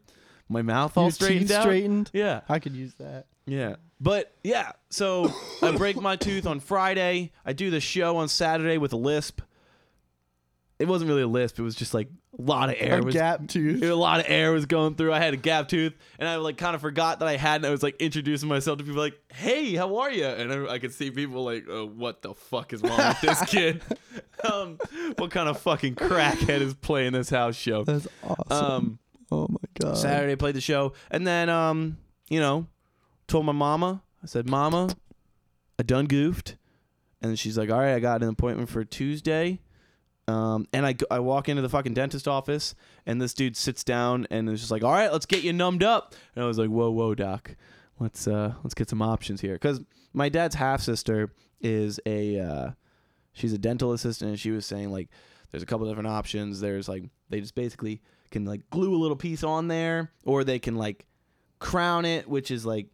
my 0.48 0.62
mouth 0.62 0.96
all 0.98 1.06
your 1.06 1.12
straightened 1.12 1.48
teeth 1.48 1.58
out. 1.58 1.64
straightened. 1.64 2.12
Yeah, 2.14 2.42
I 2.48 2.60
could 2.60 2.76
use 2.76 2.94
that. 3.00 3.26
yeah. 3.46 3.76
But 4.00 4.36
yeah, 4.44 4.74
so 4.90 5.32
I 5.62 5.72
break 5.72 5.96
my 6.00 6.18
tooth 6.18 6.46
on 6.46 6.60
Friday. 6.60 7.32
I 7.46 7.54
do 7.54 7.70
the 7.72 7.80
show 7.80 8.18
on 8.18 8.28
Saturday 8.28 8.78
with 8.78 8.92
a 8.92 8.98
lisp. 8.98 9.40
It 10.78 10.90
wasn't 10.90 11.10
really 11.10 11.22
a 11.22 11.28
lisp. 11.28 11.58
It 11.58 11.62
was 11.62 11.76
just 11.76 11.94
like 11.94 12.10
a 12.38 12.42
lot 12.42 12.70
of 12.70 12.76
air 12.78 13.00
A 13.00 13.02
was 13.02 13.14
gap 13.14 13.48
tooth. 13.48 13.82
a 13.82 13.94
lot 13.96 14.20
of 14.20 14.26
air 14.28 14.52
was 14.52 14.66
going 14.66 14.96
through. 14.96 15.14
I 15.14 15.20
had 15.20 15.34
a 15.34 15.38
gap 15.38 15.70
tooth, 15.70 15.94
and 16.20 16.28
I 16.28 16.36
like 16.36 16.58
kind 16.58 16.76
of 16.76 16.82
forgot 16.82 17.20
that 17.20 17.30
I 17.30 17.38
had. 17.38 17.58
And 17.58 17.66
I 17.66 17.70
was 17.70 17.82
like 17.82 17.96
introducing 18.02 18.50
myself 18.50 18.80
to 18.80 18.84
people, 18.84 19.00
like, 19.00 19.18
"Hey, 19.32 19.76
how 19.76 19.98
are 19.98 20.12
you?" 20.12 20.26
And 20.26 20.52
I, 20.52 20.74
I 20.74 20.80
could 20.80 20.94
see 20.94 21.12
people 21.12 21.46
like, 21.46 21.66
oh, 21.70 21.86
"What 21.86 22.22
the 22.24 22.34
fuck 22.34 22.74
is 22.74 22.82
wrong 22.82 22.98
with 22.98 23.22
this 23.22 23.42
kid? 23.46 23.82
um, 24.52 24.78
what 25.18 25.32
kind 25.32 25.48
of 25.48 25.60
fucking 25.60 25.96
crackhead 25.96 26.60
is 26.60 26.74
playing 26.74 27.14
this 27.14 27.30
house 27.30 27.56
show?" 27.56 27.86
That's 27.86 28.08
awesome. 28.22 28.66
Um, 28.66 29.00
oh 29.32 29.48
my 29.50 29.58
god. 29.80 29.98
Saturday 29.98 30.36
played 30.36 30.56
the 30.56 30.62
show, 30.62 30.92
and 31.10 31.26
then 31.26 31.50
um, 31.50 31.98
you 32.28 32.42
know, 32.42 32.68
told 33.28 33.46
my 33.46 33.54
mama. 33.54 34.02
I 34.22 34.28
said, 34.28 34.50
"Mama, 34.50 34.90
I 35.80 35.84
done 35.84 36.08
goofed," 36.08 36.58
and 37.22 37.40
she's 37.40 37.58
like, 37.58 37.70
"All 37.72 37.80
right, 37.80 37.94
I 37.94 38.00
got 38.00 38.24
an 38.24 38.28
appointment 38.28 38.68
for 38.68 38.84
Tuesday." 38.84 39.62
Um, 40.28 40.68
and 40.74 40.86
I, 40.86 40.96
I 41.12 41.20
walk 41.20 41.50
into 41.50 41.62
the 41.62 41.70
fucking 41.70 41.94
dentist 41.94 42.28
office, 42.28 42.74
and 43.06 43.22
this 43.22 43.34
dude 43.34 43.56
sits 43.56 43.84
down 43.84 44.26
and 44.32 44.50
is 44.50 44.60
just 44.60 44.72
like, 44.72 44.84
"All 44.84 44.92
right, 44.92 45.12
let's 45.12 45.26
get 45.28 45.44
you 45.44 45.54
numbed 45.54 45.84
up." 45.84 46.16
And 46.36 46.44
I 46.44 46.48
was 46.48 46.58
like, 46.58 46.70
"Whoa, 46.70 46.90
whoa, 46.90 47.14
doc, 47.14 47.56
let's 48.00 48.28
uh, 48.28 48.54
let's 48.64 48.74
get 48.74 48.90
some 48.90 49.02
options 49.02 49.42
here." 49.42 49.54
Because 49.54 49.82
my 50.14 50.30
dad's 50.30 50.56
half 50.56 50.82
sister 50.82 51.32
is 51.62 52.00
a 52.06 52.40
uh, 52.40 52.72
she's 53.34 53.54
a 53.54 53.58
dental 53.60 53.94
assistant, 53.94 54.30
and 54.30 54.40
she 54.40 54.52
was 54.52 54.66
saying 54.66 54.92
like, 54.92 55.10
there's 55.52 55.64
a 55.64 55.68
couple 55.68 55.88
different 55.88 56.08
options. 56.08 56.60
There's 56.60 56.90
like 56.90 57.04
they 57.30 57.40
just 57.40 57.56
basically 57.56 58.02
can 58.32 58.46
like 58.46 58.70
glue 58.70 58.96
a 58.96 58.98
little 58.98 59.16
piece 59.16 59.44
on 59.44 59.68
there, 59.68 60.12
or 60.24 60.44
they 60.44 60.60
can 60.60 60.76
like 60.76 61.06
crown 61.60 62.04
it, 62.04 62.28
which 62.28 62.52
is 62.52 62.66
like 62.66 62.88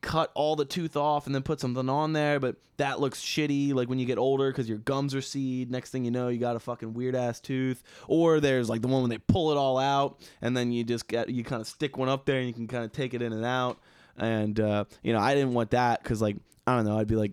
cut 0.00 0.30
all 0.34 0.56
the 0.56 0.64
tooth 0.64 0.96
off 0.96 1.26
and 1.26 1.34
then 1.34 1.42
put 1.42 1.60
something 1.60 1.88
on 1.88 2.12
there, 2.12 2.38
but 2.40 2.56
that 2.78 3.00
looks 3.00 3.20
shitty 3.20 3.74
like 3.74 3.88
when 3.88 3.98
you 3.98 4.06
get 4.06 4.18
older 4.18 4.50
because 4.50 4.68
your 4.68 4.78
gums 4.78 5.14
are 5.14 5.20
seed. 5.20 5.70
Next 5.70 5.90
thing 5.90 6.04
you 6.04 6.10
know, 6.10 6.28
you 6.28 6.38
got 6.38 6.56
a 6.56 6.60
fucking 6.60 6.94
weird 6.94 7.14
ass 7.14 7.40
tooth. 7.40 7.82
Or 8.06 8.40
there's 8.40 8.68
like 8.68 8.82
the 8.82 8.88
one 8.88 9.02
when 9.02 9.10
they 9.10 9.18
pull 9.18 9.50
it 9.50 9.56
all 9.56 9.78
out 9.78 10.20
and 10.40 10.56
then 10.56 10.72
you 10.72 10.84
just 10.84 11.08
get 11.08 11.28
you 11.28 11.44
kind 11.44 11.60
of 11.60 11.66
stick 11.66 11.96
one 11.96 12.08
up 12.08 12.24
there 12.24 12.38
and 12.38 12.46
you 12.46 12.54
can 12.54 12.68
kind 12.68 12.84
of 12.84 12.92
take 12.92 13.14
it 13.14 13.22
in 13.22 13.32
and 13.32 13.44
out. 13.44 13.78
And 14.16 14.58
uh, 14.58 14.84
you 15.02 15.12
know, 15.12 15.18
I 15.18 15.34
didn't 15.34 15.54
want 15.54 15.70
that 15.72 16.02
because 16.02 16.22
like 16.22 16.36
I 16.66 16.76
don't 16.76 16.84
know, 16.84 16.98
I'd 16.98 17.08
be 17.08 17.16
like 17.16 17.32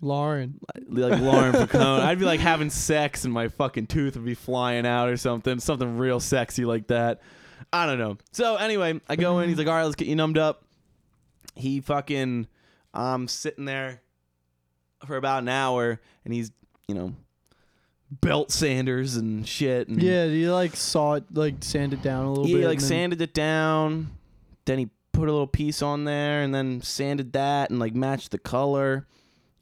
Lauren. 0.00 0.60
like 0.88 1.20
Lauren 1.20 1.52
Pacone. 1.52 2.00
I'd 2.00 2.20
be 2.20 2.24
like 2.24 2.40
having 2.40 2.70
sex 2.70 3.24
and 3.24 3.34
my 3.34 3.48
fucking 3.48 3.88
tooth 3.88 4.14
would 4.14 4.24
be 4.24 4.34
flying 4.34 4.86
out 4.86 5.08
or 5.08 5.16
something, 5.16 5.58
something 5.58 5.98
real 5.98 6.20
sexy 6.20 6.64
like 6.64 6.86
that. 6.86 7.20
I 7.72 7.86
don't 7.86 7.98
know. 7.98 8.18
So 8.32 8.56
anyway, 8.56 9.00
I 9.08 9.16
go 9.16 9.40
in. 9.40 9.48
He's 9.48 9.58
like, 9.58 9.66
"All 9.66 9.74
right, 9.74 9.84
let's 9.84 9.96
get 9.96 10.08
you 10.08 10.16
numbed 10.16 10.38
up." 10.38 10.64
He 11.54 11.80
fucking, 11.80 12.46
I'm 12.94 13.28
sitting 13.28 13.64
there 13.64 14.00
for 15.06 15.16
about 15.16 15.42
an 15.42 15.48
hour, 15.48 16.00
and 16.24 16.34
he's, 16.34 16.50
you 16.86 16.94
know, 16.94 17.14
belt 18.10 18.50
sanders 18.50 19.16
and 19.16 19.46
shit. 19.46 19.88
And 19.88 20.02
Yeah, 20.02 20.26
he 20.26 20.48
like 20.48 20.76
saw 20.76 21.14
it 21.14 21.24
like 21.32 21.56
sand 21.60 21.92
it 21.92 22.02
down 22.02 22.24
a 22.24 22.28
little 22.30 22.46
he 22.46 22.54
bit. 22.54 22.60
He 22.62 22.66
like 22.66 22.78
then- 22.78 22.88
sanded 22.88 23.20
it 23.22 23.34
down. 23.34 24.10
Then 24.64 24.78
he 24.78 24.90
put 25.12 25.28
a 25.28 25.32
little 25.32 25.46
piece 25.46 25.82
on 25.82 26.04
there, 26.04 26.42
and 26.42 26.54
then 26.54 26.80
sanded 26.82 27.32
that 27.32 27.70
and 27.70 27.78
like 27.78 27.94
matched 27.94 28.30
the 28.30 28.38
color. 28.38 29.06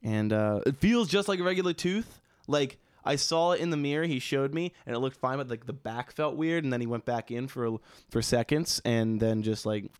And 0.03 0.33
uh, 0.33 0.61
it 0.67 0.77
feels 0.77 1.09
just 1.09 1.29
like 1.29 1.41
a 1.41 1.43
regular 1.45 1.73
tooth. 1.73 2.21
Like 2.47 2.79
I 3.05 3.17
saw 3.17 3.53
it 3.53 3.61
in 3.61 3.71
the 3.71 3.77
mirror. 3.77 4.05
He 4.05 4.19
showed 4.19 4.53
me, 4.55 4.73
and 4.85 4.95
it 4.95 4.99
looked 4.99 5.17
fine, 5.17 5.39
but 5.39 5.49
like 5.49 5.67
the 5.67 5.73
back 5.73 6.13
felt 6.13 6.37
weird. 6.37 6.65
And 6.65 6.73
then 6.73 6.81
he 6.81 6.87
went 6.87 7.05
back 7.05 7.31
in 7.31 7.49
for 7.49 7.79
for 8.11 8.23
seconds, 8.23 8.81
and 8.85 9.21
then 9.21 9.43
just 9.43 9.65
like 9.67 9.91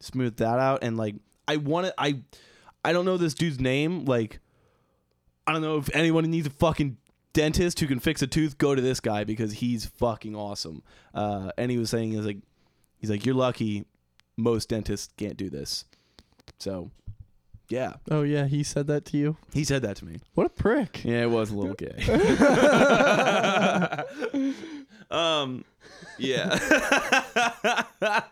smoothed 0.00 0.38
that 0.38 0.58
out. 0.58 0.80
And 0.82 0.96
like 0.96 1.16
I 1.48 1.56
wanted, 1.56 1.92
I 1.98 2.20
I 2.84 2.92
don't 2.92 3.04
know 3.04 3.16
this 3.16 3.34
dude's 3.34 3.60
name. 3.60 4.04
Like 4.04 4.40
I 5.46 5.52
don't 5.52 5.62
know 5.62 5.78
if 5.78 5.94
anyone 5.94 6.24
needs 6.24 6.46
a 6.46 6.50
fucking 6.50 6.96
dentist 7.32 7.80
who 7.80 7.86
can 7.86 8.00
fix 8.00 8.22
a 8.22 8.26
tooth. 8.26 8.58
Go 8.58 8.74
to 8.74 8.82
this 8.82 9.00
guy 9.00 9.24
because 9.24 9.54
he's 9.54 9.86
fucking 9.86 10.34
awesome. 10.34 10.82
Uh, 11.14 11.50
and 11.58 11.70
he 11.70 11.78
was 11.78 11.90
saying 11.90 12.12
he's 12.12 12.24
like 12.26 12.38
he's 12.98 13.10
like 13.10 13.26
you're 13.26 13.34
lucky. 13.34 13.84
Most 14.36 14.68
dentists 14.68 15.12
can't 15.16 15.36
do 15.36 15.50
this. 15.50 15.84
So 16.58 16.90
yeah, 17.68 17.94
Oh 18.10 18.22
yeah, 18.22 18.46
he 18.46 18.62
said 18.62 18.86
that 18.86 19.04
to 19.06 19.16
you. 19.16 19.36
he 19.52 19.64
said 19.64 19.82
that 19.82 19.96
to 19.96 20.04
me. 20.04 20.18
What 20.34 20.46
a 20.46 20.50
prick. 20.50 21.04
Yeah, 21.04 21.22
it 21.22 21.30
was 21.30 21.50
a 21.50 21.56
little 21.56 21.74
gay. 21.74 21.96
um, 25.10 25.64
yeah. 26.18 26.58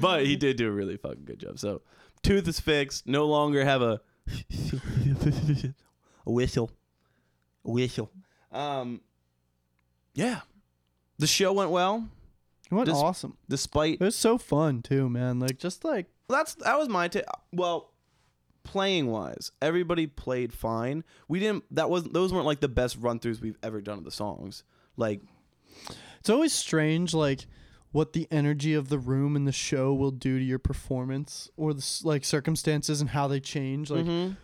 but 0.00 0.24
he 0.26 0.36
did 0.36 0.56
do 0.56 0.68
a 0.68 0.72
really 0.72 0.96
fucking 0.96 1.24
good 1.24 1.38
job. 1.38 1.58
So, 1.58 1.82
tooth 2.22 2.46
is 2.48 2.58
fixed. 2.60 3.06
No 3.06 3.26
longer 3.26 3.64
have 3.64 3.82
a 3.82 4.00
a 6.26 6.30
whistle, 6.32 6.70
a 7.64 7.70
whistle. 7.70 8.10
Um, 8.50 9.00
yeah. 10.14 10.40
The 11.18 11.26
show 11.26 11.52
went 11.52 11.70
well, 11.70 12.08
It 12.70 12.74
went 12.74 12.86
This- 12.86 12.96
awesome. 12.96 13.36
despite 13.48 13.94
It 13.94 14.04
was 14.04 14.16
so 14.16 14.38
fun 14.38 14.82
too, 14.82 15.08
man. 15.08 15.38
Like 15.40 15.58
just 15.58 15.84
like 15.84 16.06
that's 16.28 16.54
that 16.56 16.78
was 16.78 16.88
my 16.88 17.08
take. 17.08 17.24
Well, 17.52 17.92
playing 18.64 19.06
wise, 19.08 19.52
everybody 19.60 20.06
played 20.06 20.52
fine. 20.52 21.04
We 21.28 21.38
didn't. 21.40 21.64
That 21.70 21.90
wasn't. 21.90 22.14
Those 22.14 22.32
weren't 22.32 22.46
like 22.46 22.60
the 22.60 22.68
best 22.68 22.96
run 22.98 23.18
throughs 23.20 23.40
we've 23.40 23.58
ever 23.62 23.80
done 23.80 23.98
of 23.98 24.04
the 24.04 24.10
songs. 24.10 24.64
Like 24.96 25.20
it's 26.20 26.30
always 26.30 26.52
strange, 26.52 27.12
like 27.14 27.46
what 27.92 28.12
the 28.14 28.26
energy 28.30 28.74
of 28.74 28.88
the 28.88 28.98
room 28.98 29.36
and 29.36 29.46
the 29.46 29.52
show 29.52 29.94
will 29.94 30.10
do 30.10 30.38
to 30.38 30.44
your 30.44 30.58
performance, 30.58 31.50
or 31.56 31.72
the 31.72 32.00
like 32.04 32.24
circumstances 32.24 33.00
and 33.00 33.10
how 33.10 33.28
they 33.28 33.38
change. 33.40 33.90
Like 33.90 34.04
mhm. 34.06 34.36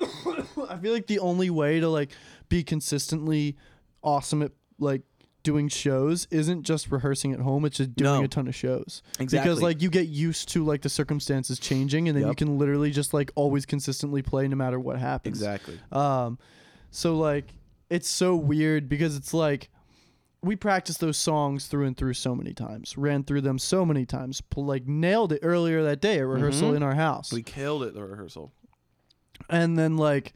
I 0.00 0.76
feel 0.78 0.92
like 0.92 1.06
the 1.06 1.18
only 1.18 1.50
way 1.50 1.80
to 1.80 1.88
like 1.88 2.10
be 2.48 2.62
consistently 2.62 3.56
awesome 4.02 4.42
at 4.42 4.52
like 4.78 5.02
doing 5.42 5.68
shows 5.68 6.26
isn't 6.30 6.62
just 6.64 6.90
rehearsing 6.90 7.32
at 7.32 7.40
home; 7.40 7.64
it's 7.64 7.78
just 7.78 7.94
doing 7.94 8.20
No. 8.20 8.24
a 8.24 8.28
ton 8.28 8.48
of 8.48 8.54
shows. 8.54 9.02
exactly 9.18 9.48
Because 9.48 9.62
like 9.62 9.82
you 9.82 9.90
get 9.90 10.08
used 10.08 10.48
to 10.50 10.64
like 10.64 10.82
the 10.82 10.88
circumstances 10.88 11.58
changing, 11.58 12.08
and 12.08 12.16
then 12.16 12.26
you 12.26 12.34
can 12.34 12.58
literally 12.58 12.90
just 12.90 13.12
like 13.14 13.30
always 13.34 13.66
consistently 13.66 14.22
play 14.22 14.46
no 14.48 14.56
matter 14.56 14.78
what 14.80 14.98
happens. 14.98 15.36
exactly. 15.38 15.78
Um, 15.92 16.38
so 16.90 17.16
like 17.16 17.54
it's 17.90 18.08
so 18.08 18.36
weird 18.36 18.88
because 18.88 19.16
it's 19.16 19.32
like 19.34 19.70
we 20.42 20.54
practiced 20.56 21.00
those 21.00 21.16
songs 21.16 21.66
through 21.66 21.86
and 21.86 21.96
through 21.96 22.14
so 22.14 22.34
many 22.34 22.54
times, 22.54 22.96
ran 22.96 23.24
through 23.24 23.40
them 23.40 23.58
so 23.58 23.84
many 23.84 24.06
times, 24.06 24.40
like 24.56 24.86
nailed 24.86 25.32
it 25.32 25.40
earlier 25.42 25.82
that 25.82 26.00
day 26.00 26.18
at 26.18 26.26
rehearsal 26.26 26.72
Mhm. 26.72 26.76
in 26.76 26.82
our 26.82 26.94
house, 26.94 27.32
We 27.32 27.42
killed 27.42 27.82
it 27.82 27.94
the 27.94 28.04
rehearsal. 28.04 28.52
and 29.50 29.78
then 29.78 29.96
like 29.96 30.34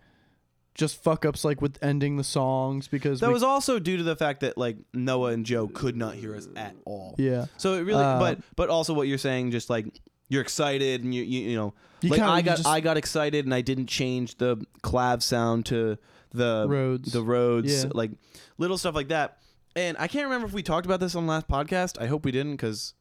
just 0.74 1.02
fuck 1.02 1.24
ups 1.26 1.44
like 1.44 1.60
with 1.60 1.78
ending 1.82 2.16
the 2.16 2.24
songs 2.24 2.88
because 2.88 3.20
That 3.20 3.26
we, 3.28 3.34
was 3.34 3.42
also 3.42 3.78
due 3.78 3.98
to 3.98 4.02
the 4.02 4.16
fact 4.16 4.40
that 4.40 4.56
like 4.56 4.78
Noah 4.94 5.32
and 5.32 5.44
Joe 5.44 5.68
could 5.68 5.96
not 5.96 6.14
hear 6.14 6.34
us 6.34 6.48
at 6.56 6.74
all. 6.86 7.14
yeah. 7.18 7.46
So 7.58 7.74
it 7.74 7.82
really, 7.82 8.02
Uh, 8.02 8.18
but 8.18 8.38
but 8.56 8.68
also 8.70 8.94
what 8.94 9.06
you're 9.06 9.18
saying, 9.18 9.50
just 9.50 9.68
like 9.70 9.86
you're 10.28 10.40
excited 10.42 11.04
and 11.04 11.14
you 11.14 11.22
you, 11.22 11.50
you 11.50 11.56
know, 11.56 11.74
You 12.00 12.10
like 12.10 12.18
kinda- 12.20 12.32
I 12.32 12.42
got 12.42 12.56
just- 12.56 12.68
I 12.68 12.80
got 12.80 12.96
excited 12.96 13.44
and 13.44 13.54
I 13.54 13.60
didn't 13.60 13.86
change 13.86 14.36
the 14.38 14.56
clav 14.82 15.22
sound 15.22 15.66
to 15.66 15.98
the 16.32 16.66
Rhodes. 16.68 17.12
the 17.12 17.22
Rhodes, 17.22 17.84
Yeah. 17.84 17.90
like 17.94 18.10
little 18.56 18.78
stuff 18.78 18.94
like 18.94 19.08
that. 19.08 19.38
And 19.74 19.96
I 19.98 20.06
can't 20.06 20.24
remember 20.24 20.46
if 20.46 20.52
we 20.52 20.62
talked 20.62 20.86
about 20.86 21.00
this 21.00 21.14
on 21.14 21.26
the 21.26 21.32
last 21.32 21.48
podcast. 21.48 22.00
I 22.00 22.06
hope 22.06 22.24
we 22.24 22.32
didn't 22.32 22.52
because 22.52 22.94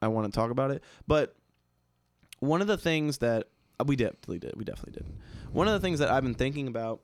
I 0.00 0.08
want 0.08 0.32
to 0.32 0.38
talk 0.38 0.50
about 0.50 0.70
it. 0.70 0.82
But 1.06 1.34
one 2.38 2.60
of 2.60 2.66
the 2.66 2.78
things 2.78 3.18
that 3.18 3.48
uh, 3.78 3.84
we 3.84 3.96
definitely 3.96 4.38
did, 4.38 4.54
we 4.56 4.64
definitely 4.64 4.92
did. 4.92 5.06
One 5.52 5.66
of 5.66 5.74
the 5.74 5.80
things 5.80 5.98
that 5.98 6.10
I've 6.10 6.22
been 6.22 6.34
thinking 6.34 6.68
about 6.68 7.00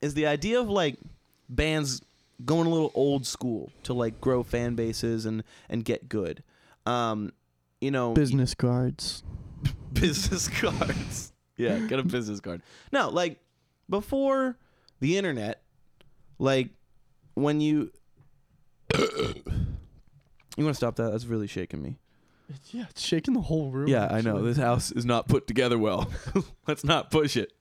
is 0.00 0.14
the 0.14 0.26
idea 0.26 0.60
of 0.60 0.68
like 0.68 0.98
bands 1.48 2.00
going 2.44 2.66
a 2.66 2.70
little 2.70 2.92
old 2.94 3.26
school 3.26 3.70
to 3.82 3.92
like 3.92 4.20
grow 4.20 4.42
fan 4.42 4.74
bases 4.74 5.26
and 5.26 5.42
and 5.68 5.84
get 5.84 6.08
good. 6.08 6.42
Um, 6.86 7.32
you 7.80 7.90
know, 7.90 8.12
business 8.12 8.54
cards. 8.54 9.22
business 9.92 10.48
cards. 10.48 11.32
yeah, 11.56 11.78
get 11.80 11.98
a 11.98 12.02
business 12.02 12.40
card. 12.40 12.62
No, 12.92 13.10
like 13.10 13.38
before 13.90 14.56
the 15.00 15.18
internet, 15.18 15.62
like 16.38 16.70
when 17.34 17.60
you 17.60 17.90
You 18.94 20.64
want 20.64 20.74
to 20.74 20.74
stop 20.74 20.96
that? 20.96 21.10
That's 21.12 21.26
really 21.26 21.46
shaking 21.46 21.82
me. 21.82 21.98
It's, 22.48 22.74
yeah, 22.74 22.86
it's 22.90 23.02
shaking 23.02 23.34
the 23.34 23.42
whole 23.42 23.70
room. 23.70 23.88
Yeah, 23.88 24.06
I 24.10 24.20
know. 24.20 24.36
actually. 24.36 24.48
This 24.48 24.56
house 24.56 24.90
is 24.90 25.04
not 25.04 25.28
put 25.28 25.46
together 25.46 25.78
well. 25.78 26.10
Let's 26.66 26.84
not 26.84 27.10
push 27.10 27.36
it. 27.36 27.52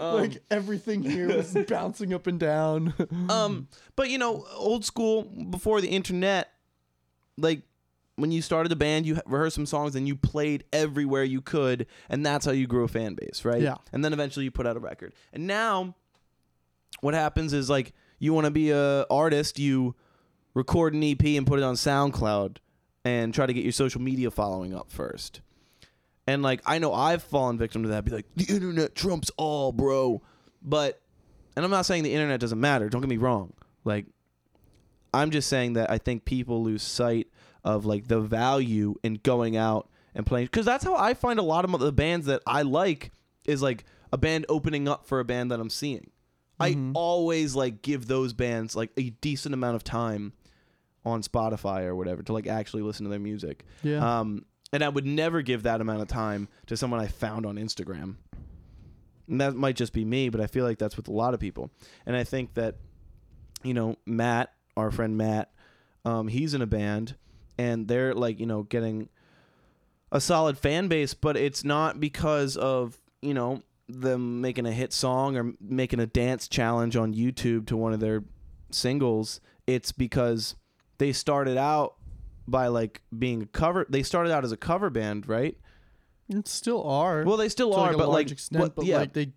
Um, 0.00 0.14
like 0.20 0.42
everything 0.50 1.02
here 1.02 1.34
was 1.34 1.56
bouncing 1.68 2.12
up 2.12 2.26
and 2.26 2.38
down. 2.38 2.94
um, 3.28 3.68
but 3.96 4.10
you 4.10 4.18
know, 4.18 4.44
old 4.54 4.84
school 4.84 5.22
before 5.22 5.80
the 5.80 5.88
internet, 5.88 6.52
like 7.36 7.62
when 8.16 8.32
you 8.32 8.42
started 8.42 8.72
a 8.72 8.76
band, 8.76 9.06
you 9.06 9.20
rehearsed 9.24 9.54
some 9.54 9.66
songs 9.66 9.94
and 9.94 10.08
you 10.08 10.16
played 10.16 10.64
everywhere 10.72 11.22
you 11.22 11.40
could, 11.40 11.86
and 12.10 12.26
that's 12.26 12.44
how 12.44 12.52
you 12.52 12.66
grew 12.66 12.82
a 12.82 12.88
fan 12.88 13.14
base, 13.14 13.44
right? 13.44 13.62
Yeah. 13.62 13.76
And 13.92 14.04
then 14.04 14.12
eventually 14.12 14.44
you 14.44 14.50
put 14.50 14.66
out 14.66 14.76
a 14.76 14.80
record. 14.80 15.14
And 15.32 15.46
now, 15.46 15.94
what 17.00 17.14
happens 17.14 17.52
is 17.52 17.70
like 17.70 17.92
you 18.18 18.34
want 18.34 18.46
to 18.46 18.50
be 18.50 18.70
a 18.72 19.06
artist, 19.08 19.60
you 19.60 19.94
record 20.58 20.92
an 20.92 21.04
EP 21.04 21.24
and 21.24 21.46
put 21.46 21.60
it 21.60 21.62
on 21.62 21.76
SoundCloud, 21.76 22.56
and 23.04 23.32
try 23.32 23.46
to 23.46 23.52
get 23.52 23.62
your 23.62 23.72
social 23.72 24.00
media 24.00 24.30
following 24.30 24.74
up 24.74 24.90
first. 24.90 25.40
And 26.26 26.42
like 26.42 26.60
I 26.66 26.78
know 26.78 26.92
I've 26.92 27.22
fallen 27.22 27.56
victim 27.56 27.84
to 27.84 27.88
that. 27.90 28.04
Be 28.04 28.10
like, 28.10 28.26
the 28.36 28.52
internet 28.52 28.94
trumps 28.94 29.30
all, 29.36 29.72
bro. 29.72 30.20
But 30.60 31.00
and 31.56 31.64
I'm 31.64 31.70
not 31.70 31.86
saying 31.86 32.02
the 32.02 32.12
internet 32.12 32.40
doesn't 32.40 32.60
matter. 32.60 32.88
Don't 32.88 33.00
get 33.00 33.08
me 33.08 33.16
wrong. 33.16 33.54
Like 33.84 34.06
I'm 35.14 35.30
just 35.30 35.48
saying 35.48 35.74
that 35.74 35.90
I 35.90 35.98
think 35.98 36.24
people 36.24 36.62
lose 36.62 36.82
sight 36.82 37.28
of 37.64 37.86
like 37.86 38.08
the 38.08 38.20
value 38.20 38.96
in 39.02 39.14
going 39.14 39.56
out 39.56 39.88
and 40.14 40.26
playing 40.26 40.46
because 40.46 40.66
that's 40.66 40.84
how 40.84 40.96
I 40.96 41.14
find 41.14 41.38
a 41.38 41.42
lot 41.42 41.64
of 41.64 41.80
the 41.80 41.92
bands 41.92 42.26
that 42.26 42.42
I 42.46 42.62
like 42.62 43.12
is 43.46 43.62
like 43.62 43.84
a 44.12 44.18
band 44.18 44.44
opening 44.48 44.88
up 44.88 45.06
for 45.06 45.20
a 45.20 45.24
band 45.24 45.50
that 45.50 45.60
I'm 45.60 45.70
seeing. 45.70 46.10
I 46.60 46.72
mm-hmm. 46.72 46.92
always 46.94 47.54
like 47.54 47.82
give 47.82 48.06
those 48.06 48.32
bands 48.32 48.74
like 48.74 48.90
a 48.96 49.10
decent 49.10 49.54
amount 49.54 49.76
of 49.76 49.84
time 49.84 50.32
on 51.08 51.22
Spotify 51.22 51.84
or 51.84 51.94
whatever 51.94 52.22
to 52.22 52.32
like 52.32 52.46
actually 52.46 52.82
listen 52.82 53.04
to 53.04 53.10
their 53.10 53.18
music. 53.18 53.64
yeah. 53.82 54.20
Um, 54.20 54.44
and 54.72 54.82
I 54.82 54.88
would 54.88 55.06
never 55.06 55.40
give 55.42 55.62
that 55.62 55.80
amount 55.80 56.02
of 56.02 56.08
time 56.08 56.48
to 56.66 56.76
someone 56.76 57.00
I 57.00 57.06
found 57.06 57.46
on 57.46 57.56
Instagram. 57.56 58.16
And 59.26 59.40
that 59.40 59.54
might 59.54 59.76
just 59.76 59.92
be 59.92 60.04
me, 60.04 60.28
but 60.28 60.40
I 60.40 60.46
feel 60.46 60.64
like 60.64 60.78
that's 60.78 60.96
with 60.96 61.08
a 61.08 61.12
lot 61.12 61.34
of 61.34 61.40
people. 61.40 61.70
And 62.06 62.16
I 62.16 62.24
think 62.24 62.54
that, 62.54 62.76
you 63.62 63.74
know, 63.74 63.96
Matt, 64.06 64.52
our 64.76 64.90
friend 64.90 65.16
Matt, 65.16 65.50
um, 66.04 66.28
he's 66.28 66.54
in 66.54 66.62
a 66.62 66.66
band 66.66 67.16
and 67.58 67.88
they're 67.88 68.14
like, 68.14 68.40
you 68.40 68.46
know, 68.46 68.62
getting 68.62 69.08
a 70.12 70.20
solid 70.20 70.58
fan 70.58 70.88
base, 70.88 71.14
but 71.14 71.36
it's 71.36 71.64
not 71.64 72.00
because 72.00 72.56
of, 72.56 72.98
you 73.20 73.34
know, 73.34 73.62
them 73.88 74.40
making 74.40 74.66
a 74.66 74.72
hit 74.72 74.92
song 74.92 75.36
or 75.36 75.52
making 75.60 76.00
a 76.00 76.06
dance 76.06 76.46
challenge 76.46 76.96
on 76.96 77.14
YouTube 77.14 77.66
to 77.66 77.76
one 77.76 77.92
of 77.92 78.00
their 78.00 78.22
singles. 78.70 79.40
It's 79.66 79.92
because 79.92 80.56
they 80.98 81.12
started 81.12 81.56
out 81.56 81.94
by 82.46 82.68
like 82.68 83.02
being 83.16 83.42
a 83.42 83.46
cover 83.46 83.86
they 83.88 84.02
started 84.02 84.32
out 84.32 84.44
as 84.44 84.52
a 84.52 84.56
cover 84.56 84.90
band, 84.90 85.28
right? 85.28 85.56
And 86.30 86.46
still 86.46 86.82
are. 86.86 87.24
Well, 87.24 87.36
they 87.38 87.48
still 87.48 87.70
to 87.72 87.76
are, 87.78 87.86
like 87.86 87.94
a 87.94 87.98
but 87.98 88.08
large 88.08 88.14
like 88.26 88.30
extent, 88.32 88.62
what- 88.62 88.74
but 88.76 88.84
yeah. 88.84 88.98
like 88.98 89.12
they, 89.14 89.32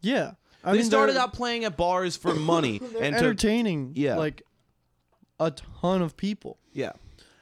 yeah. 0.00 0.32
I 0.64 0.72
they 0.72 0.78
mean, 0.78 0.86
started 0.86 1.16
out 1.16 1.32
playing 1.32 1.64
at 1.64 1.76
bars 1.76 2.16
for 2.16 2.34
money 2.34 2.78
they're 2.78 3.02
and 3.02 3.14
to 3.16 3.20
entertaining. 3.24 3.92
yeah. 3.94 4.16
like 4.16 4.42
a 5.40 5.52
ton 5.52 6.02
of 6.02 6.16
people, 6.16 6.58
yeah. 6.72 6.92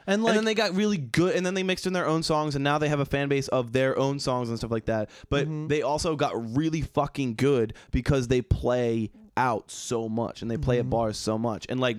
and 0.06 0.22
like 0.22 0.30
and 0.32 0.38
then 0.38 0.44
they 0.44 0.54
got 0.54 0.74
really 0.74 0.98
good 0.98 1.34
and 1.34 1.44
then 1.46 1.54
they 1.54 1.62
mixed 1.62 1.86
in 1.86 1.94
their 1.94 2.06
own 2.06 2.22
songs 2.22 2.54
and 2.54 2.62
now 2.62 2.76
they 2.76 2.90
have 2.90 3.00
a 3.00 3.06
fan 3.06 3.28
base 3.28 3.48
of 3.48 3.72
their 3.72 3.98
own 3.98 4.18
songs 4.18 4.50
and 4.50 4.58
stuff 4.58 4.70
like 4.70 4.84
that 4.84 5.08
but 5.30 5.48
Mhm. 5.48 5.68
they 5.68 5.80
also 5.80 6.14
got 6.14 6.54
really 6.56 6.82
fucking 6.82 7.34
good 7.36 7.72
because 7.90 8.28
they 8.28 8.42
play 8.42 9.10
out 9.36 9.70
so 9.70 10.08
much 10.10 10.42
and 10.42 10.50
they 10.50 10.58
play 10.58 10.78
at 10.78 10.84
Mhm. 10.84 10.90
bars 10.90 11.16
so 11.16 11.38
much 11.38 11.64
and 11.70 11.80
like 11.80 11.96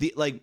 the 0.00 0.12
like 0.16 0.42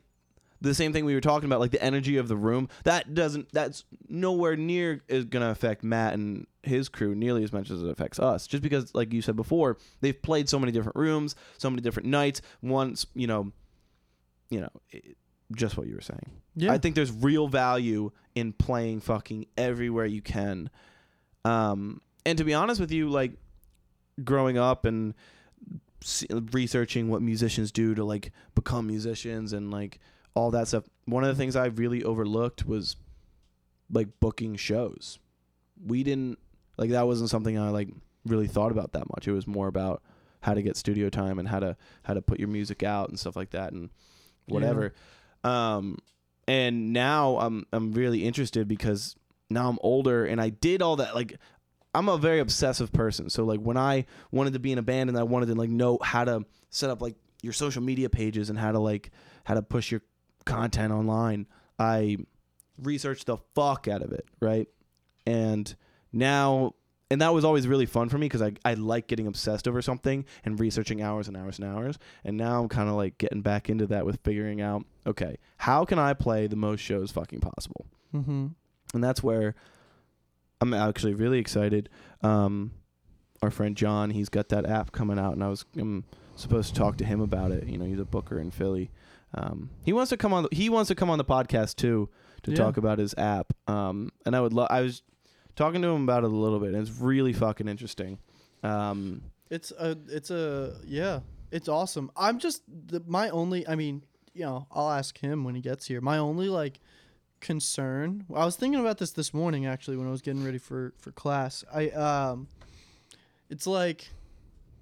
the 0.64 0.74
same 0.74 0.92
thing 0.92 1.06
we 1.06 1.14
were 1.14 1.22
talking 1.22 1.46
about 1.46 1.60
like 1.60 1.72
the 1.72 1.84
energy 1.84 2.18
of 2.18 2.28
the 2.28 2.36
room 2.36 2.68
that 2.84 3.14
doesn't 3.14 3.52
that's 3.52 3.86
nowhere 4.10 4.56
near 4.56 5.02
is 5.08 5.26
gonna 5.26 5.50
affect 5.50 5.84
matt 5.84 6.14
and 6.14 6.48
his 6.64 6.90
crew 6.90 7.14
nearly 7.14 7.44
as 7.44 7.54
much 7.54 7.70
as 7.70 7.84
it 7.84 7.90
affects 7.90 8.20
us 8.20 8.48
just 8.48 8.64
because 8.64 8.94
like 8.96 9.14
you 9.14 9.22
said 9.22 9.36
before 9.36 9.78
they've 10.02 10.22
played 10.22 10.50
so 10.50 10.58
many 10.58 10.72
different 10.72 10.96
rooms 10.96 11.36
so 11.58 11.70
many 11.70 11.82
different 11.82 12.08
nights 12.08 12.42
once 12.62 13.06
you 13.14 13.28
know 13.28 13.52
you 14.50 14.60
know 14.60 14.70
it, 14.90 15.16
just 15.54 15.78
what 15.78 15.86
you 15.86 15.94
were 15.94 16.02
saying 16.02 16.32
yeah. 16.56 16.72
I 16.72 16.78
think 16.78 16.96
there's 16.96 17.12
real 17.12 17.48
value 17.48 18.12
in 18.36 18.54
playing 18.54 19.02
fucking 19.02 19.48
everywhere 19.58 20.06
you 20.06 20.22
can. 20.22 20.70
Um, 21.46 22.02
and 22.26 22.38
to 22.38 22.44
be 22.44 22.54
honest 22.54 22.80
with 22.80 22.92
you, 22.92 23.10
like 23.10 23.34
growing 24.24 24.58
up 24.58 24.86
and 24.86 25.14
researching 26.52 27.10
what 27.10 27.22
musicians 27.22 27.72
do 27.72 27.96
to 27.96 28.04
like 28.04 28.32
become 28.56 28.88
musicians 28.88 29.54
and 29.54 29.72
like 29.72 30.00
all 30.36 30.52
that 30.52 30.68
stuff, 30.68 30.86
one 31.06 31.24
of 31.24 31.30
the 31.30 31.36
things 31.36 31.56
I 31.56 31.66
really 31.68 32.04
overlooked 32.04 32.66
was 32.66 32.96
like 33.92 34.08
booking 34.20 34.56
shows. 34.56 35.20
We 35.86 36.04
didn't 36.04 36.40
like 36.78 36.92
that 36.92 37.08
wasn't 37.08 37.30
something 37.30 37.58
I 37.58 37.70
like 37.70 37.90
really 38.26 38.48
thought 38.48 38.72
about 38.72 38.94
that 38.94 39.10
much. 39.10 39.28
It 39.28 39.34
was 39.34 39.48
more 39.48 39.68
about 39.68 40.02
how 40.42 40.54
to 40.54 40.62
get 40.62 40.76
studio 40.76 41.10
time 41.10 41.40
and 41.40 41.48
how 41.48 41.60
to 41.60 41.78
how 42.04 42.14
to 42.14 42.22
put 42.22 42.40
your 42.40 42.48
music 42.50 42.84
out 42.84 43.10
and 43.10 43.20
stuff 43.20 43.36
like 43.36 43.52
that 43.52 43.74
and 43.74 43.90
whatever. 44.48 44.94
Um 45.44 45.98
and 46.48 46.94
now 46.94 47.38
I'm 47.38 47.66
I'm 47.72 47.94
really 47.94 48.26
interested 48.26 48.68
because 48.68 49.16
now 49.50 49.70
I'm 49.70 49.78
older 49.82 50.26
and 50.26 50.42
I 50.42 50.50
did 50.50 50.82
all 50.82 50.98
that 50.98 51.16
like 51.16 51.38
I'm 51.94 52.10
a 52.10 52.18
very 52.18 52.40
obsessive 52.40 52.92
person. 52.92 53.30
So 53.30 53.44
like 53.44 53.60
when 53.60 53.78
I 53.78 54.06
wanted 54.32 54.54
to 54.54 54.60
be 54.60 54.72
in 54.72 54.80
a 54.80 54.84
band 54.84 55.10
and 55.10 55.18
I 55.18 55.24
wanted 55.24 55.48
to 55.48 55.56
like 55.56 55.70
know 55.70 56.00
how 56.02 56.26
to 56.26 56.44
set 56.72 56.90
up 56.90 57.02
like 57.02 57.16
your 57.44 57.54
social 57.54 57.84
media 57.84 58.10
pages 58.10 58.50
and 58.50 58.58
how 58.58 58.72
to 58.72 58.80
like 58.80 59.12
how 59.44 59.54
to 59.54 59.62
push 59.62 59.92
your 59.92 60.02
content 60.46 60.92
online, 60.92 61.48
I 61.80 62.18
researched 62.78 63.28
the 63.28 63.38
fuck 63.56 63.88
out 63.88 64.02
of 64.02 64.12
it, 64.12 64.26
right? 64.40 64.68
And 65.26 65.74
now 66.12 66.76
and 67.14 67.22
that 67.22 67.34
was 67.34 67.46
always 67.46 67.68
really 67.68 67.86
fun 67.86 68.10
for 68.10 68.18
me 68.18 68.26
because 68.26 68.42
I, 68.42 68.54
I 68.66 68.74
like 68.74 69.06
getting 69.06 69.28
obsessed 69.28 69.68
over 69.68 69.84
something 69.84 70.26
and 70.44 70.60
researching 70.60 71.04
hours 71.04 71.28
and 71.28 71.38
hours 71.38 71.60
and 71.60 71.68
hours. 71.68 72.00
And 72.24 72.38
now 72.38 72.60
I'm 72.60 72.70
kind 72.70 72.90
of 72.90 72.96
like 72.96 73.20
getting 73.20 73.42
back 73.42 73.70
into 73.70 73.86
that 73.88 74.04
with 74.04 74.20
figuring 74.24 74.62
out, 74.62 74.86
okay, 75.06 75.38
how 75.58 75.86
can 75.86 76.00
I 76.00 76.14
play 76.14 76.48
the 76.48 76.56
most 76.56 76.80
shows 76.80 77.12
fucking 77.12 77.40
possible? 77.40 77.86
mm-hmm. 78.14 78.48
And 78.94 79.04
that's 79.04 79.22
where 79.22 79.56
I'm 80.62 80.74
actually 80.74 81.14
really 81.14 81.40
excited. 81.40 81.90
Um, 82.22 82.72
our 83.42 83.52
friend 83.52 83.76
John, 83.76 84.12
he's 84.12 84.30
got 84.30 84.50
that 84.50 84.66
app 84.66 84.92
coming 84.92 85.20
out, 85.20 85.34
and 85.34 85.44
I 85.44 85.50
was 85.50 85.66
I'm 85.78 86.06
supposed 86.36 86.74
to 86.74 86.80
talk 86.80 86.98
to 86.98 87.06
him 87.06 87.22
about 87.22 87.52
it. 87.52 87.68
You 87.68 87.78
know, 87.78 87.86
he's 87.86 88.00
a 88.00 88.06
booker 88.06 88.40
in 88.40 88.52
Philly. 88.52 88.90
Um, 89.34 89.70
he 89.84 89.94
wants 89.94 90.10
to 90.10 90.18
come 90.18 90.34
on. 90.34 90.48
He 90.52 90.70
wants 90.70 90.88
to 90.90 90.96
come 90.96 91.10
on 91.10 91.18
the 91.18 91.26
podcast 91.26 91.76
too 91.76 92.10
to 92.44 92.52
Yeah. 92.52 92.58
talk 92.58 92.78
about 92.78 93.00
his 93.00 93.14
app. 93.18 93.54
Um, 93.68 94.12
and 94.26 94.36
I 94.36 94.42
would 94.42 94.54
love. 94.54 94.68
I 94.70 94.82
was 94.82 95.02
talking 95.56 95.82
to 95.82 95.88
him 95.90 96.04
about 96.04 96.24
it 96.24 96.32
a 96.32 96.36
little 96.36 96.60
bit, 96.60 96.74
and 96.74 96.78
it's 96.88 97.00
really 97.00 97.34
fucking 97.34 97.68
interesting. 97.68 98.20
Um, 98.64 99.22
It's 99.50 99.72
a, 99.72 99.98
it's 100.10 100.32
a, 100.32 100.76
yeah, 100.86 101.20
it's 101.52 101.68
awesome. 101.70 102.12
I'm 102.16 102.40
just 102.40 102.64
the, 102.68 103.02
my 103.06 103.30
only. 103.30 103.68
I 103.68 103.76
mean, 103.76 104.04
you 104.34 104.42
know, 104.46 104.68
I'll 104.72 104.90
ask 104.90 105.18
him 105.20 105.44
when 105.44 105.54
he 105.56 105.62
gets 105.62 105.86
here. 105.88 106.02
My 106.02 106.18
only 106.18 106.48
like 106.50 106.80
concern. 107.40 108.26
I 108.34 108.46
was 108.46 108.56
thinking 108.56 108.80
about 108.80 108.98
this 108.98 109.12
this 109.12 109.34
morning 109.34 109.66
actually 109.66 109.98
when 109.98 110.08
I 110.08 110.12
was 110.12 110.22
getting 110.22 110.44
ready 110.44 110.58
for 110.58 110.94
for 110.98 111.12
class. 111.12 111.64
I 111.74 111.90
um, 111.90 112.48
it's 113.50 113.68
like, 113.68 114.10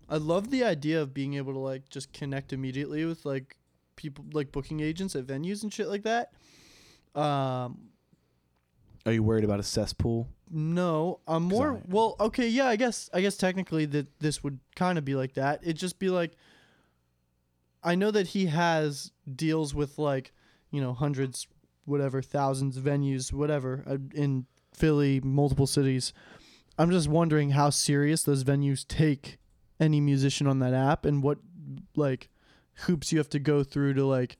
I 0.09 0.17
love 0.17 0.51
the 0.51 0.63
idea 0.63 1.01
of 1.01 1.13
being 1.13 1.33
able 1.33 1.53
to 1.53 1.59
like 1.59 1.89
just 1.89 2.13
connect 2.13 2.53
immediately 2.53 3.03
with 3.05 3.25
like 3.25 3.57
people 4.01 4.25
like 4.33 4.51
booking 4.51 4.79
agents 4.79 5.15
at 5.15 5.25
venues 5.25 5.63
and 5.63 5.71
shit 5.71 5.87
like 5.87 6.03
that. 6.03 6.31
Um, 7.13 7.89
are 9.05 9.11
you 9.11 9.23
worried 9.23 9.43
about 9.43 9.59
a 9.59 9.63
cesspool? 9.63 10.27
no, 10.53 11.19
I'm 11.27 11.43
more 11.43 11.77
I- 11.77 11.81
well. 11.87 12.15
Okay, 12.19 12.47
yeah, 12.47 12.65
I 12.67 12.75
guess 12.75 13.09
I 13.13 13.21
guess 13.21 13.37
technically 13.37 13.85
that 13.85 14.19
this 14.19 14.43
would 14.43 14.59
kind 14.75 14.97
of 14.97 15.05
be 15.05 15.15
like 15.15 15.33
that. 15.35 15.59
It'd 15.63 15.77
just 15.77 15.97
be 15.99 16.09
like, 16.09 16.33
I 17.83 17.95
know 17.95 18.11
that 18.11 18.27
he 18.27 18.47
has 18.47 19.11
deals 19.33 19.73
with 19.73 19.97
like, 19.97 20.33
you 20.71 20.81
know, 20.81 20.93
hundreds, 20.93 21.47
whatever, 21.85 22.21
thousands 22.21 22.77
of 22.77 22.83
venues, 22.83 23.31
whatever, 23.33 23.83
uh, 23.87 23.97
in 24.13 24.45
Philly, 24.73 25.19
multiple 25.21 25.67
cities. 25.67 26.13
I'm 26.77 26.91
just 26.91 27.07
wondering 27.07 27.51
how 27.51 27.69
serious 27.69 28.23
those 28.23 28.43
venues 28.43 28.87
take 28.87 29.37
any 29.79 29.99
musician 29.99 30.47
on 30.47 30.59
that 30.59 30.73
app 30.73 31.05
and 31.05 31.23
what 31.23 31.39
like 31.95 32.29
hoops 32.81 33.11
you 33.11 33.17
have 33.17 33.29
to 33.29 33.39
go 33.39 33.63
through 33.63 33.93
to 33.95 34.05
like 34.05 34.37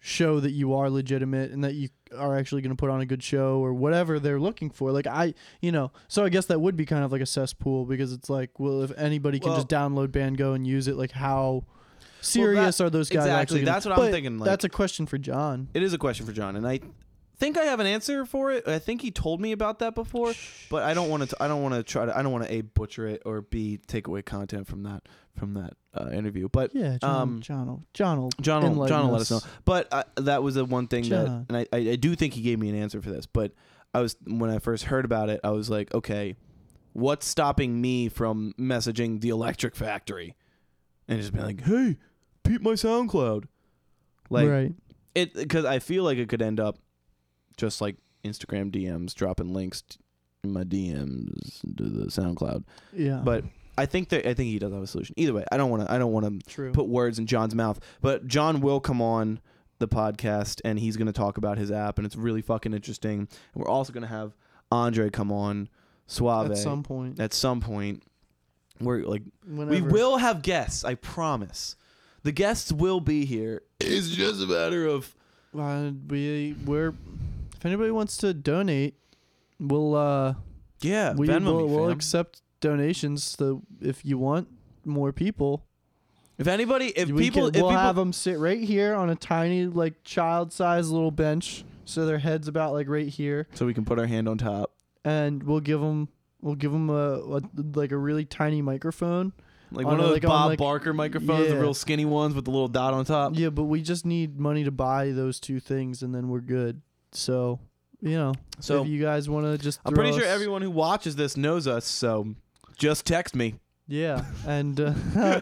show 0.00 0.40
that 0.40 0.50
you 0.50 0.74
are 0.74 0.90
legitimate 0.90 1.50
and 1.52 1.62
that 1.62 1.74
you 1.74 1.88
are 2.16 2.36
actually 2.36 2.60
going 2.60 2.74
to 2.74 2.76
put 2.76 2.90
on 2.90 3.00
a 3.00 3.06
good 3.06 3.22
show 3.22 3.58
or 3.60 3.72
whatever 3.72 4.18
they're 4.18 4.40
looking 4.40 4.68
for. 4.68 4.90
Like 4.90 5.06
I, 5.06 5.34
you 5.60 5.70
know, 5.70 5.92
so 6.08 6.24
I 6.24 6.28
guess 6.28 6.46
that 6.46 6.60
would 6.60 6.76
be 6.76 6.84
kind 6.84 7.04
of 7.04 7.12
like 7.12 7.20
a 7.20 7.26
cesspool 7.26 7.84
because 7.84 8.12
it's 8.12 8.28
like, 8.28 8.58
well, 8.58 8.82
if 8.82 8.90
anybody 8.98 9.38
can 9.38 9.50
Well- 9.50 9.58
just 9.58 9.68
download 9.68 10.10
Bango 10.10 10.54
and 10.54 10.66
use 10.66 10.88
it, 10.88 10.96
like 10.96 11.12
how 11.12 11.64
serious 12.20 12.80
are 12.80 12.90
those 12.90 13.08
guys 13.08 13.24
exactly, 13.24 13.40
actually? 13.60 13.64
that's 13.64 13.86
what 13.86 13.98
I'm 13.98 14.10
thinking, 14.10 14.38
like- 14.38 14.46
that's 14.46 14.64
a 14.64 14.68
question 14.68 15.06
for 15.06 15.18
John. 15.18 15.68
It 15.72 15.82
is 15.84 15.92
a 15.92 15.98
question 15.98 16.26
for 16.26 16.32
John, 16.32 16.56
and 16.56 16.66
I 16.66 16.80
think 17.42 17.58
I 17.58 17.64
have 17.64 17.80
an 17.80 17.86
answer 17.86 18.24
for 18.24 18.52
it. 18.52 18.68
I 18.68 18.78
think 18.78 19.02
he 19.02 19.10
told 19.10 19.40
me 19.40 19.52
about 19.52 19.80
that 19.80 19.94
before, 19.94 20.32
but 20.70 20.84
I 20.84 20.94
don't 20.94 21.10
want 21.10 21.28
to. 21.28 21.36
I 21.42 21.48
don't 21.48 21.62
want 21.62 21.74
to 21.74 21.82
try 21.82 22.06
to. 22.06 22.16
I 22.16 22.22
don't 22.22 22.32
want 22.32 22.44
to 22.44 22.52
a 22.52 22.60
butcher 22.60 23.08
it 23.08 23.22
or 23.26 23.42
b 23.42 23.78
take 23.86 24.06
away 24.06 24.22
content 24.22 24.68
from 24.68 24.84
that 24.84 25.02
from 25.36 25.54
that 25.54 25.74
uh, 25.94 26.10
interview. 26.10 26.48
But 26.48 26.74
Yeah, 26.74 26.98
John. 27.00 27.22
Um, 27.22 27.40
John. 27.40 27.66
Will, 27.66 27.82
John. 27.92 28.20
Will 28.20 28.30
John, 28.40 28.76
will, 28.76 28.86
John 28.86 29.06
will 29.06 29.12
let 29.12 29.22
us 29.22 29.30
know. 29.30 29.40
But 29.64 29.88
uh, 29.90 30.04
that 30.16 30.42
was 30.42 30.54
the 30.54 30.64
one 30.64 30.86
thing 30.86 31.08
that, 31.08 31.26
and 31.26 31.56
I, 31.56 31.66
I, 31.72 31.78
I 31.78 31.96
do 31.96 32.14
think 32.14 32.34
he 32.34 32.42
gave 32.42 32.58
me 32.58 32.68
an 32.68 32.76
answer 32.76 33.02
for 33.02 33.10
this. 33.10 33.26
But 33.26 33.52
I 33.92 34.00
was 34.00 34.16
when 34.24 34.50
I 34.50 34.58
first 34.58 34.84
heard 34.84 35.04
about 35.04 35.28
it, 35.28 35.40
I 35.42 35.50
was 35.50 35.68
like, 35.68 35.92
okay, 35.92 36.36
what's 36.92 37.26
stopping 37.26 37.80
me 37.80 38.08
from 38.08 38.54
messaging 38.58 39.20
the 39.20 39.30
Electric 39.30 39.74
Factory, 39.74 40.36
and 41.08 41.18
just 41.18 41.32
being 41.32 41.44
like, 41.44 41.62
hey, 41.62 41.96
peep 42.44 42.62
my 42.62 42.72
SoundCloud, 42.72 43.46
like 44.30 44.48
right. 44.48 44.72
it 45.16 45.34
because 45.34 45.64
I 45.64 45.80
feel 45.80 46.04
like 46.04 46.18
it 46.18 46.28
could 46.28 46.40
end 46.40 46.60
up 46.60 46.78
just 47.56 47.80
like 47.80 47.96
Instagram 48.24 48.70
DMs 48.70 49.14
dropping 49.14 49.52
links 49.52 49.82
t- 49.82 49.98
in 50.44 50.52
my 50.52 50.64
DMs 50.64 51.60
to 51.76 51.84
the 51.84 52.06
SoundCloud. 52.06 52.64
Yeah. 52.92 53.20
But 53.24 53.44
I 53.78 53.86
think 53.86 54.10
that 54.10 54.28
I 54.28 54.34
think 54.34 54.48
he 54.50 54.58
does 54.58 54.72
have 54.72 54.82
a 54.82 54.86
solution. 54.86 55.14
Either 55.16 55.32
way, 55.32 55.44
I 55.50 55.56
don't 55.56 55.70
want 55.70 55.86
to 55.86 55.92
I 55.92 55.98
don't 55.98 56.12
want 56.12 56.46
to 56.46 56.72
put 56.72 56.86
words 56.88 57.18
in 57.18 57.26
John's 57.26 57.54
mouth, 57.54 57.80
but 58.00 58.26
John 58.26 58.60
will 58.60 58.80
come 58.80 59.00
on 59.00 59.40
the 59.78 59.88
podcast 59.88 60.60
and 60.64 60.78
he's 60.78 60.96
going 60.96 61.06
to 61.08 61.12
talk 61.12 61.38
about 61.38 61.58
his 61.58 61.72
app 61.72 61.98
and 61.98 62.06
it's 62.06 62.14
really 62.16 62.42
fucking 62.42 62.72
interesting. 62.74 63.20
And 63.20 63.28
we're 63.54 63.68
also 63.68 63.92
going 63.92 64.02
to 64.02 64.08
have 64.08 64.36
Andre 64.70 65.10
come 65.10 65.32
on 65.32 65.68
Suave 66.06 66.50
At 66.50 66.58
some 66.58 66.82
point. 66.82 67.18
at 67.18 67.32
some 67.32 67.60
point. 67.60 68.02
We're 68.80 69.02
like 69.04 69.22
Whenever. 69.46 69.70
we 69.70 69.80
will 69.80 70.16
have 70.18 70.42
guests, 70.42 70.84
I 70.84 70.94
promise. 70.94 71.76
The 72.24 72.32
guests 72.32 72.70
will 72.72 73.00
be 73.00 73.24
here. 73.24 73.62
It's 73.80 74.10
just 74.10 74.42
a 74.42 74.46
matter 74.46 74.86
of 74.86 75.14
Uh, 75.58 75.90
we 76.08 76.54
we're. 76.64 76.94
If 77.62 77.66
anybody 77.66 77.92
wants 77.92 78.16
to 78.16 78.34
donate, 78.34 78.96
we'll 79.60 79.94
uh 79.94 80.34
yeah, 80.80 81.12
we 81.12 81.28
Venmo 81.28 81.44
will 81.44 81.68
me, 81.68 81.74
we'll 81.76 81.84
fam. 81.84 81.92
accept 81.96 82.42
donations. 82.60 83.22
So 83.22 83.62
if 83.80 84.04
you 84.04 84.18
want 84.18 84.48
more 84.84 85.12
people, 85.12 85.64
If 86.38 86.48
anybody, 86.48 86.86
if 86.86 87.08
we 87.08 87.22
people, 87.22 87.42
can, 87.52 87.54
if 87.54 87.62
we'll 87.62 87.70
people, 87.70 87.80
have 87.80 87.94
them 87.94 88.12
sit 88.12 88.36
right 88.40 88.60
here 88.60 88.94
on 88.96 89.10
a 89.10 89.14
tiny 89.14 89.66
like 89.66 90.02
child-sized 90.02 90.90
little 90.90 91.12
bench, 91.12 91.64
so 91.84 92.04
their 92.04 92.18
heads 92.18 92.48
about 92.48 92.72
like 92.72 92.88
right 92.88 93.06
here, 93.06 93.46
so 93.54 93.64
we 93.64 93.74
can 93.74 93.84
put 93.84 93.96
our 94.00 94.06
hand 94.06 94.28
on 94.28 94.38
top, 94.38 94.72
and 95.04 95.44
we'll 95.44 95.60
give 95.60 95.80
them 95.80 96.08
we'll 96.40 96.56
give 96.56 96.72
them 96.72 96.90
a, 96.90 96.94
a 97.20 97.40
like 97.76 97.92
a 97.92 97.96
really 97.96 98.24
tiny 98.24 98.60
microphone. 98.60 99.32
like 99.70 99.86
On 99.86 99.92
one 99.92 100.00
a- 100.00 100.02
of 100.02 100.08
those 100.08 100.14
like 100.16 100.24
on, 100.24 100.30
Bob 100.30 100.46
like- 100.48 100.58
Barker 100.58 100.92
microphones, 100.92 101.46
the 101.48 101.60
real 101.60 101.74
skinny 101.74 102.06
ones 102.06 102.34
with 102.34 102.44
the 102.44 102.50
little 102.50 102.66
dot 102.66 102.92
on 102.92 103.04
top. 103.04 103.34
Yeah, 103.36 103.50
but 103.50 103.64
we 103.66 103.82
just 103.82 104.04
need 104.04 104.40
money 104.40 104.64
to 104.64 104.72
buy 104.72 105.12
those 105.12 105.38
two 105.38 105.60
things, 105.60 106.02
and 106.02 106.12
then 106.12 106.28
we're 106.28 106.40
good. 106.40 106.80
So 107.12 107.58
you 108.00 108.16
know, 108.16 108.34
So 108.60 108.82
if 108.82 108.88
you 108.88 109.00
guys 109.00 109.28
want 109.28 109.46
to 109.46 109.56
just, 109.62 109.78
I'm 109.84 109.94
throw 109.94 110.02
pretty 110.02 110.16
sure 110.18 110.26
us- 110.26 110.32
everyone 110.34 110.60
who 110.62 110.70
watches 110.70 111.14
this 111.16 111.36
knows 111.36 111.66
us. 111.68 111.84
So 111.84 112.34
just 112.76 113.06
text 113.06 113.34
me. 113.36 113.54
Yeah, 113.86 114.24
and 114.46 114.80
uh, 114.80 114.94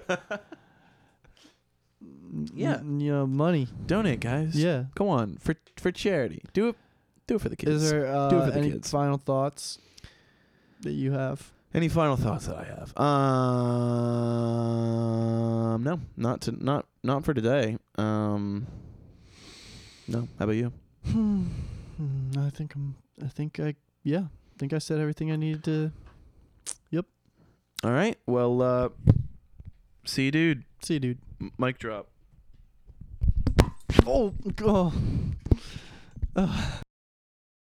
Yeah. 2.55 2.77
n- 2.79 3.01
you 3.01 3.13
know, 3.13 3.27
money. 3.27 3.67
Donate, 3.87 4.21
guys. 4.21 4.55
Yeah. 4.55 4.85
Come 4.95 5.09
on 5.09 5.37
for 5.41 5.55
for 5.77 5.91
charity. 5.93 6.43
Do 6.53 6.69
it. 6.69 6.77
Do 7.27 7.35
it 7.37 7.41
for 7.41 7.49
the 7.49 7.57
kids. 7.57 7.83
Is 7.83 7.91
there 7.91 8.07
uh, 8.07 8.29
Do 8.29 8.39
it 8.39 8.45
for 8.47 8.51
the 8.53 8.59
any 8.59 8.71
kids. 8.73 8.91
final 8.91 9.17
thoughts 9.19 9.79
that 10.83 10.93
you 10.93 11.13
have? 11.13 11.51
Any 11.73 11.89
final 11.89 12.17
thoughts 12.17 12.47
that 12.47 12.57
I 12.57 12.65
have? 12.65 12.93
Um, 15.71 15.83
no, 15.85 16.01
not 16.17 16.41
to 16.43 16.53
not 16.65 16.87
not 17.05 17.25
for 17.25 17.33
today. 17.35 17.79
Um, 17.97 18.67
no. 20.09 20.27
How 20.39 20.45
about 20.45 20.57
you? 20.57 20.73
Hmm. 21.13 21.45
I 22.39 22.51
think 22.51 22.75
I'm. 22.75 22.97
I 23.23 23.29
think 23.29 23.61
I. 23.61 23.75
Yeah. 24.03 24.21
I 24.21 24.59
think 24.59 24.73
I 24.73 24.79
said 24.79 25.01
everything 25.01 25.33
I 25.33 25.37
needed 25.37 25.65
to. 25.65 25.93
Yep. 26.91 27.07
All 27.85 27.91
right. 27.93 28.17
Well, 28.27 28.63
uh, 28.63 28.89
see 30.05 30.27
you, 30.27 30.31
dude. 30.31 30.65
See, 30.83 30.95
you, 30.95 31.01
dude. 31.01 31.19
M- 31.41 31.53
mic 31.59 31.79
drop. 31.79 32.09
Oh. 34.07 34.35
God. 34.57 34.93
Oh. 36.37 36.81